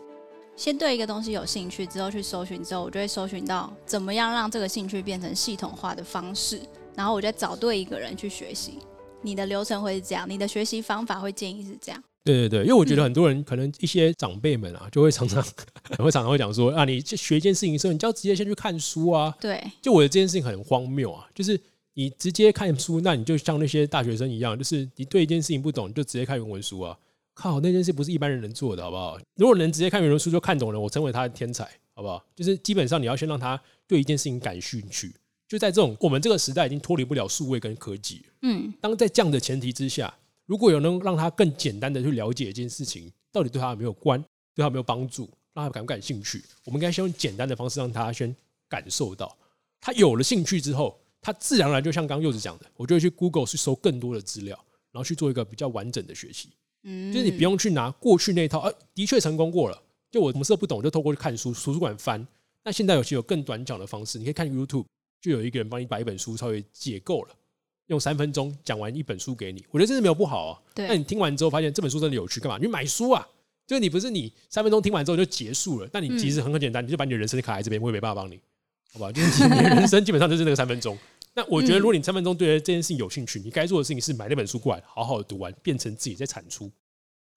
[0.56, 6.60] 先对一个东西有兴趣，之后去搜寻，之后我就会搜寻到怎么样让这个兴趣变成系统化的方式，
[6.96, 8.78] 然后我再找对一个人去学习。
[9.22, 12.02] 你的流程会是这样，你的学习方法会建议是这样。
[12.24, 15.42] 对对对，因为我觉得很多人可能一些长辈们啊， 就会常常
[15.98, 19.34] 会常常会讲说啊，你学一件事情的时候，你就要直接先去看书啊。
[19.40, 21.60] 对，就我的这件事情很荒谬啊，就是
[21.94, 26.98] 你直接看书，那你就像那些大学生一样，就是你对一件事情不懂，你就直接看原文书啊。
[27.32, 29.18] 靠，那件事不是一般人能做的，好不好？
[29.36, 32.24] 如果能直接看原文书就看懂了，我称为他的天才，好不好？
[32.36, 35.14] 就是基本上你要先让他对一件事情感兴趣。
[35.46, 40.12] 就在这种我们这个时代已经脱离不了数位跟科技，嗯，当在这样的前提之下，
[40.46, 44.20] 如果有能让他更简单的去了解一件事情，到底对他有没有关，
[44.54, 48.34] 对他有没有帮助，让他感不感兴趣，我们应该先用简单的方式让他先
[48.68, 49.36] 感受到。
[49.80, 54.54] 他有了兴趣之后，他自然而然就像刚柚子讲的，我就会去 Google 去搜更多的资料，
[54.92, 56.50] 然后去做一个比较完整的学习。
[56.84, 59.82] 就是你不用去拿过去那一套，呃，的确成功过了。
[60.10, 62.24] 就我什么事不懂，就透过去看书，图书馆翻。
[62.62, 64.84] 那现在有些有更短讲的方式，你可以看 YouTube，
[65.18, 67.34] 就有一个人帮你把一本书稍微解构了，
[67.86, 69.64] 用三分钟讲完一本书给你。
[69.70, 70.60] 我觉得这是没有不好啊。
[70.74, 70.86] 对。
[70.86, 72.58] 那你听完之后发现这本书真的有趣，干嘛？
[72.58, 73.26] 你买书啊？
[73.66, 78.38] 就是你不是你三分钟听完之后就结束了，但你其实很很简单，你就把你的人生卡在这边，我也没办法帮你，
[78.92, 79.10] 好吧？
[79.10, 80.98] 就是你的人生基本上就是那个三分钟。
[81.34, 86.70] 那我觉得，如果你三分钟对这件事情有兴趣，你该做的事情是买那本书过来，好好的读完，变成自己在产出。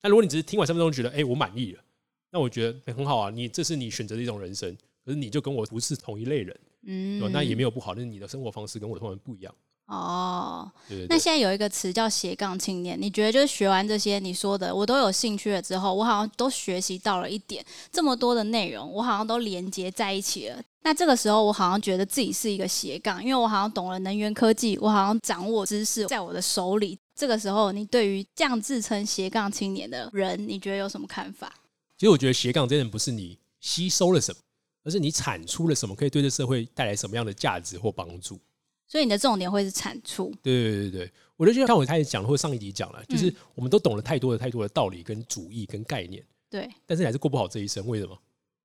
[0.03, 1.83] 那如果你只是听完三分钟觉得哎我满意了，
[2.31, 4.71] 那我觉得很好啊，你这是你选择的一种人生，
[5.03, 9.53] 可是你就跟我不是同一类人，嗯，那也没有不好，那是你的生活方式跟我的同人不一样。
[9.87, 10.69] 哦，
[11.07, 20.61] 那现在有一个词叫斜杠青年，你觉得就是学完这些你说的，我都有兴趣了之后，我好像都学习到了一点，这么多的内容，我好像都连接在一起了。
[20.87, 26.97] 那这个时候，我好像觉得自己是一个斜杠，因为我好像懂了能源科技，我好像掌握知识在我的手里。
[27.13, 31.53] 这个时候，你对于这样自称斜杠青年的人，你觉得有什么看法？
[31.97, 34.39] 其实我觉得斜杠真的不是你吸收了什么，
[34.85, 38.39] 而是你产出了什么，可以对这社会带来什么样的价值或帮助。
[38.87, 40.33] 所以你的重点会是产出。
[40.41, 47.85] 对对对对，我就像我开始讲或上一集讲了，就是我们都懂了太多的太多的道理跟主义跟概念，对，但是你还是过不好这一生。
[47.87, 48.17] 为什么？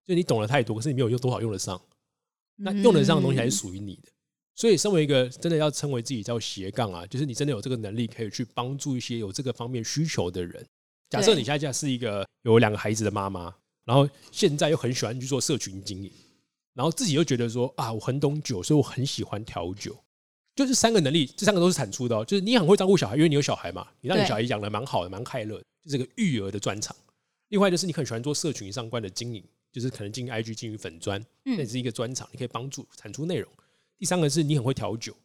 [0.05, 1.81] 就你懂了太多，可是你没有用多少用得上。
[2.63, 4.09] 那用得上的东西还是属于你的。
[4.55, 10.65] 所以，身为一个真的要称为自己叫斜杠啊，就是你真的有这个能力，可以去帮助一些有这个方面需求的人。
[11.09, 13.55] 假设你现在是一个有两个孩子的妈妈，
[13.85, 16.11] 然后现在又很喜欢去做社群经营，
[16.75, 19.97] 然后自己又觉得说啊，我很懂酒，所以我很喜欢调酒。
[20.55, 22.23] 就是三个能力，这三个都是产出的哦。
[22.23, 26.95] 就是你很会照顾小孩，因为你有小孩嘛，你让你小孩养的蛮好的，蛮快乐，就是个育儿的专长。
[27.49, 29.43] 另外就是你很喜欢做社群相关的经营，
[29.73, 33.51] 就是可能进 IG、进于粉砖，那也是一个专场，你可以帮助产出内容。
[33.99, 35.17] 第三个是你很会调酒，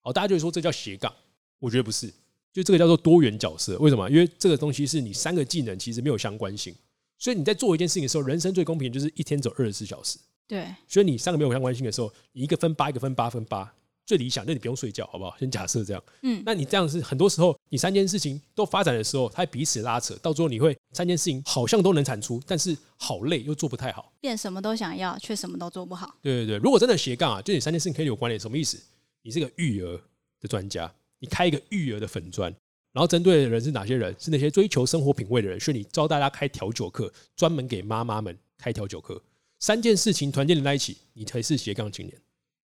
[0.00, 1.12] 好，大家就会说这叫斜杠，
[1.58, 2.12] 我觉得不是，
[2.52, 3.78] 就这个叫做多元角色。
[3.78, 4.08] 为什么？
[4.10, 6.74] 因为这个东西是你三个技能其实没有相关性，
[7.18, 10.18] 所以你在做一件事情的时候，人生最公平就是一天走二十四小时。
[10.46, 13.74] 对，所以你三个没有相关性的时候，你一个分八，一个分八分八。
[14.06, 15.34] 最理想，那你不用睡觉，好不好？
[15.38, 26.14] 先假设这样，嗯，那你这样是很多时候，你三件事情都发展的时候，它彼此拉扯，到最后你会三件事情好像都能产出，但是好累又做不太好，变什么都想要，却什么都做不好。
[26.20, 28.78] 对对对，如果真的斜杠啊，就你三件事情可以有关联，什么意思？
[29.22, 29.98] 你是个育儿
[30.40, 32.54] 的专家，你开一个育儿的粉砖，
[32.92, 34.14] 然后针对的人是哪些人？
[34.18, 39.18] 是那些追求生活品味的人，所以你教大家开调酒课，专门给妈妈们开调酒课。
[39.60, 42.14] 三件事情团结连在一起，你才是斜杠青年。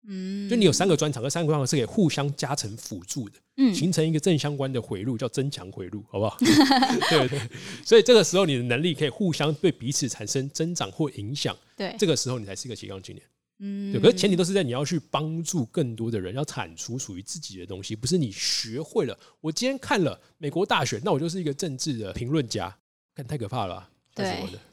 [0.07, 6.35] 嗯，就你有三个专长，这三个专长是可以互相加成辅助的，嗯，形成一个正相关的回路，叫增强回路，好不好？
[6.41, 7.39] 对对，
[7.85, 13.23] 所以这个时候你的能力可以互相对彼此产生增长或影响，对，这个时候你才是一个斜杠青年，
[13.59, 14.01] 嗯，对。
[14.01, 19.15] 可是前提都是在你要去帮助更多的人，要产出属于自己的东西，不是你学会了。
[19.39, 22.75] 我今天看了美国大选，那我就是一个政治的评论家，
[23.13, 24.25] 看太可怕了，对，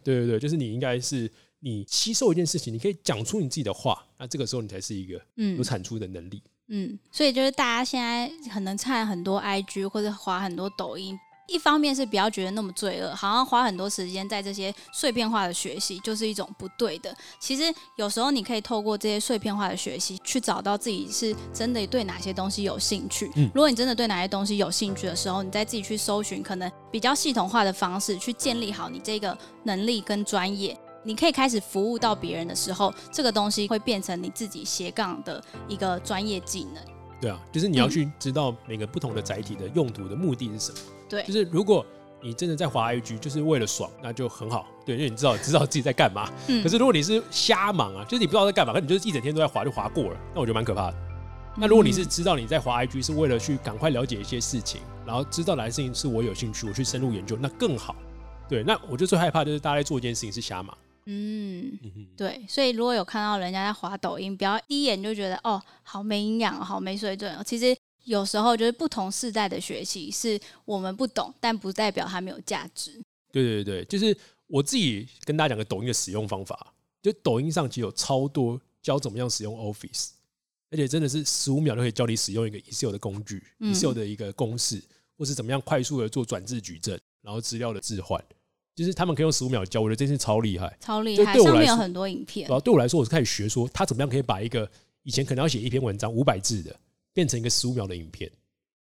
[0.02, 1.30] 对对对，就是你应该是。
[1.60, 5.20] 你吸收一件事情，你可以讲出你自己的话，那这个时候你才是一个
[5.56, 6.42] 有产出的能力。
[6.68, 17.12] 嗯，所以就是大家现在可能看很多 IG 或者滑很多抖音，一方面是不要觉得那么罪恶，好像花很多时间在这些碎片化的学习就是一种不对的。
[17.40, 17.62] 其实
[17.96, 23.30] 有时候你可以透过这些碎片化的学习，去找到自己是真的对哪些东西有兴趣。
[23.36, 30.78] 嗯，如果你真的对哪些东西有兴趣的时候，你再自己去搜寻，可能比较系统化的方式去建立好你这个能力跟专业。
[31.02, 36.82] 你可以开始服务到别人的时候，这个东西会变成你自己斜杠的一个专业技能。
[37.20, 40.78] 对啊，就是你要去知道每个不同的载体的用途的目的是什么。
[41.08, 41.84] 对，就是如果
[42.20, 44.66] 你真的在滑 IG 就是为了爽，那就很好。
[44.84, 46.30] 对，因为你知道知道自己在干嘛。
[46.48, 46.62] 嗯。
[46.62, 50.96] 可是如果你是瞎忙啊，就是你不知道在干嘛，可你就是一整天都在滑就滑过了，那我觉得蛮可怕的。
[51.56, 57.96] 那如果你是知道你在滑 IG 是为了去赶快了解一些事情，然后知道哪些事情是我有兴趣，我去深入研究，那更好。
[58.48, 60.76] 对，那我就最害怕就是大家在做一件事情是瞎忙。
[61.10, 61.78] 嗯，
[62.18, 67.42] 对，所以如果有看到人家在滑抖音，不要第一眼就觉得哦，好没营养，好没水准。
[67.46, 73.00] 其实有时候就是不同世代的学习是我们不懂，但不代表它没有价值。
[73.32, 74.14] 对对对，就是
[74.48, 80.10] 我自己跟大家讲个抖音的使用方法，就抖音上其实有超多教怎么样使用 Office，
[80.70, 84.82] 而且真的是十五秒就可以教你使用一个 Excel 的工具，Excel 的一个公式，
[85.16, 88.22] 或是怎么样快速的做转置矩阵，然后资料的置换。
[88.78, 91.36] 就是他们可以用十五秒教，我觉得这是超厉害，超厉害。
[91.36, 92.46] 上面有很多影片。
[92.46, 94.70] 对啊，对我来说，我是开始学说他怎么样可以把一个
[95.02, 96.78] 以前可能要写一篇文章五百字的，
[97.12, 98.30] 变成一个十五秒的影片，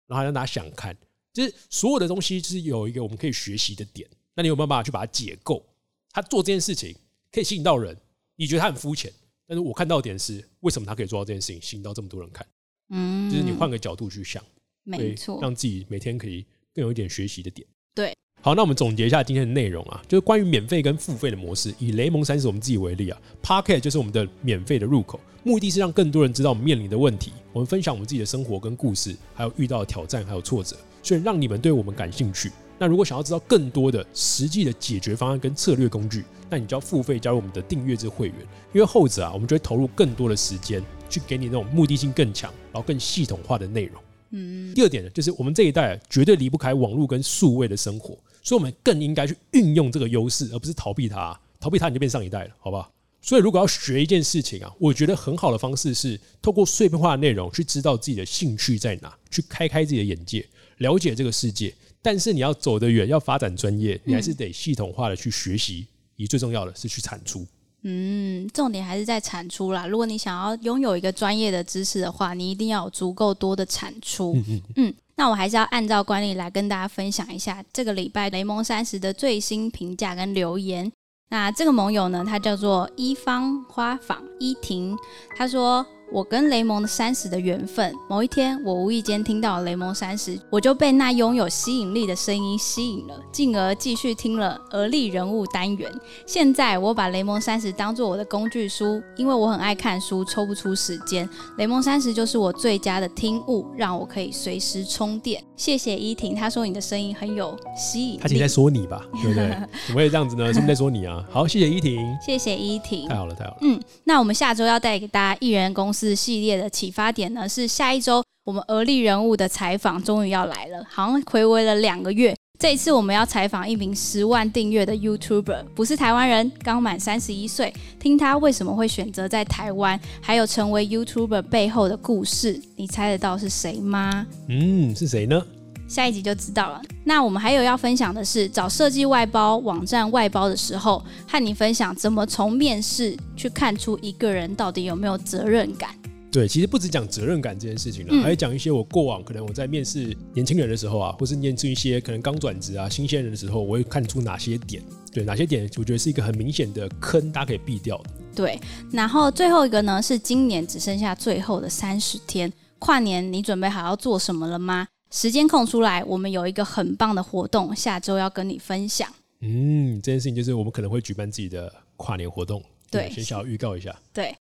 [0.06, 0.96] 然后让大家想看。
[1.34, 4.08] 就是所有的东西，就是有一个我们可以学习的点。
[4.36, 5.66] 那你有没有办法去把它解构？
[6.12, 6.96] 他做这件事情
[7.32, 7.98] 可以吸引到人，
[8.36, 9.12] 你觉得他很肤浅，
[9.48, 12.46] 但是我看到点是，为什么他可以做到这件事情，吸引到这么多人看？
[12.90, 14.44] 嗯，就是你换个角度去想，
[14.84, 17.68] 没错，让自己每天可以更有一点学习的点。
[17.96, 18.16] 对。
[18.40, 21.74] 好，那我们总结一下今天的内容啊，就是关于免费跟付费的模式。
[21.80, 32.52] 以雷蒙三十我们自己为例啊，Pocket 就是我们的免费的入口，目的是让更多人知道我们面临的问题，我们分享我们自己的生活跟故事，还有遇到的挑战还有挫折，所以让你们对我们感兴趣。
[32.80, 38.36] 那如果想要知道更多的实际的解决方案跟策略工具，那你就要付费加入我们的订阅制会员，
[38.72, 44.02] 因为后者啊，我们就会投入更多的时间去给你那种目的性更强，然后更系统化的内容。
[44.32, 48.18] 嗯，第二点呢，就是我们这一代绝对离不开网络跟数位的生活。
[48.44, 51.38] 所以，我们更应该去运用这个优势，而不是逃避它。
[51.60, 52.92] 逃避它，你就变上一代了，好不好？
[53.22, 60.48] 所以，如果要学一件事情啊，我觉得很好的方式是透过碎片化的内容去知道自己的兴趣在哪，去开开自己的眼界，
[60.78, 61.74] 了解这个世界。
[62.02, 65.88] 但是，你要走得远，要发展专业，你还是得系统化的去学习。
[66.16, 67.46] 以最重要的是去产出。
[67.90, 69.88] 嗯，重点还是在产出啦。
[69.88, 74.34] 如果你想要拥有一个专业的知识的话，你一定要有足够多的产出。
[74.36, 74.94] 嗯嗯。
[75.16, 80.92] 那我还是要按照惯例来跟大家分享一下这个礼拜雷蒙三十的最新评价跟留言。
[81.30, 84.96] 那这个盟友呢，他叫做一方花坊依婷，
[85.36, 87.94] 他说：“我跟雷蒙的三十的缘分。
[88.10, 95.90] 某一天，我无意间听到雷蒙三十，我就被那拥有吸引力的声音吸引了，进而继续听了而立人物单元。
[96.26, 101.28] 现在我把雷蒙三十当做我的工具书，因为我很爱看书，抽不出时间。
[101.58, 105.42] 雷蒙三十就是我最佳的听物，让我可以随时充电。
[105.56, 108.48] 谢谢依婷，她说你的声音很有吸引力他其实在。
[108.58, 109.50] 说你吧， 对不对？
[109.86, 110.52] 怎么会这样子呢？
[110.52, 111.24] 是不是在说你啊？
[111.30, 113.16] 好，谢谢依婷，谢谢依婷太。
[113.16, 113.58] 好了，太好了。
[113.62, 122.36] 嗯，那我们下周要带给大家艺人公司系列的启发点呢，是下一周我们而立人物的采访终于要来了，好像回违了两个月。
[122.60, 134.26] 这一次我们要采访一名十万订阅的 YouTuber，不是台湾人，刚满三十一岁，听他为什么会选择在台湾，还有成为 YouTuber 背后的故事，你猜得到是谁吗？
[134.48, 135.40] 嗯，是谁呢？
[135.88, 136.82] 下一集就知道了。
[137.04, 145.90] 那我们还有要分享的是，找设计外包网站外包的时候，和你分享怎么从面试去看出一个人到底有没有责任感。
[146.30, 154.84] 对，其实不止讲责任感这件事情了，嗯还有讲一些我过往可能我在面试年轻人的时候啊，或是面试一些可能刚转职啊新鲜人的时候，我会看出哪些点，
[155.14, 158.10] 对哪些点，我觉得是一个很明显的坑，大家可以避掉的。
[158.36, 158.60] 对，
[158.92, 164.86] 然后最后一个呢是今年只剩下最后的三十天，跨年你准备好要做什么了吗？
[165.10, 169.08] 时间空出来，我们有一个很棒的活动，下周要跟你分享。
[169.40, 173.96] 嗯，这件事情就是我们可能会举办自己的跨年活动，对先小预告一下。
[174.12, 174.36] 对，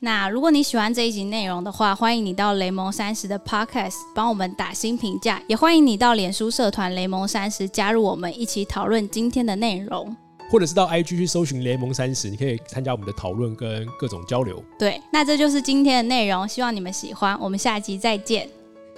[0.00, 10.14] 那如果你喜欢这一集内容的话，欢迎你到雷蒙三十的 Podcast 帮我们打新评价，也欢迎你到脸书社团雷蒙三十加入我们一起讨论今天的内容。
[10.50, 14.62] 或者是到 IG 去搜寻雷蒙三十，你可以参加我们的讨论跟各种交流。
[14.78, 17.34] 对，那这就是今天的内容，希望你们喜欢。
[17.40, 18.46] 我们下集再见，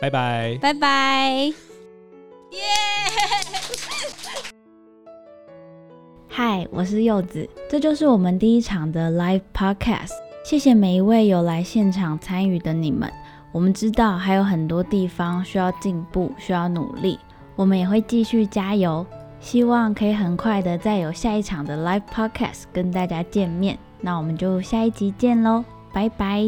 [0.01, 0.59] 拜拜。
[0.61, 1.53] 拜拜。
[2.51, 2.61] 耶
[6.29, 10.11] 嗨，我是柚子，这就是我们第一场的 live podcast。
[10.45, 13.11] 谢谢每一位有来现场参与的你们。
[13.53, 17.19] 我们知道还有很多地方需要进步，需要努力，
[17.55, 19.07] 我们也会继续加油。
[19.39, 23.79] 希望可以很快的再有下一场的 live podcast 跟大家见面。
[24.01, 26.43] 那我们就下一集见喽，拜拜。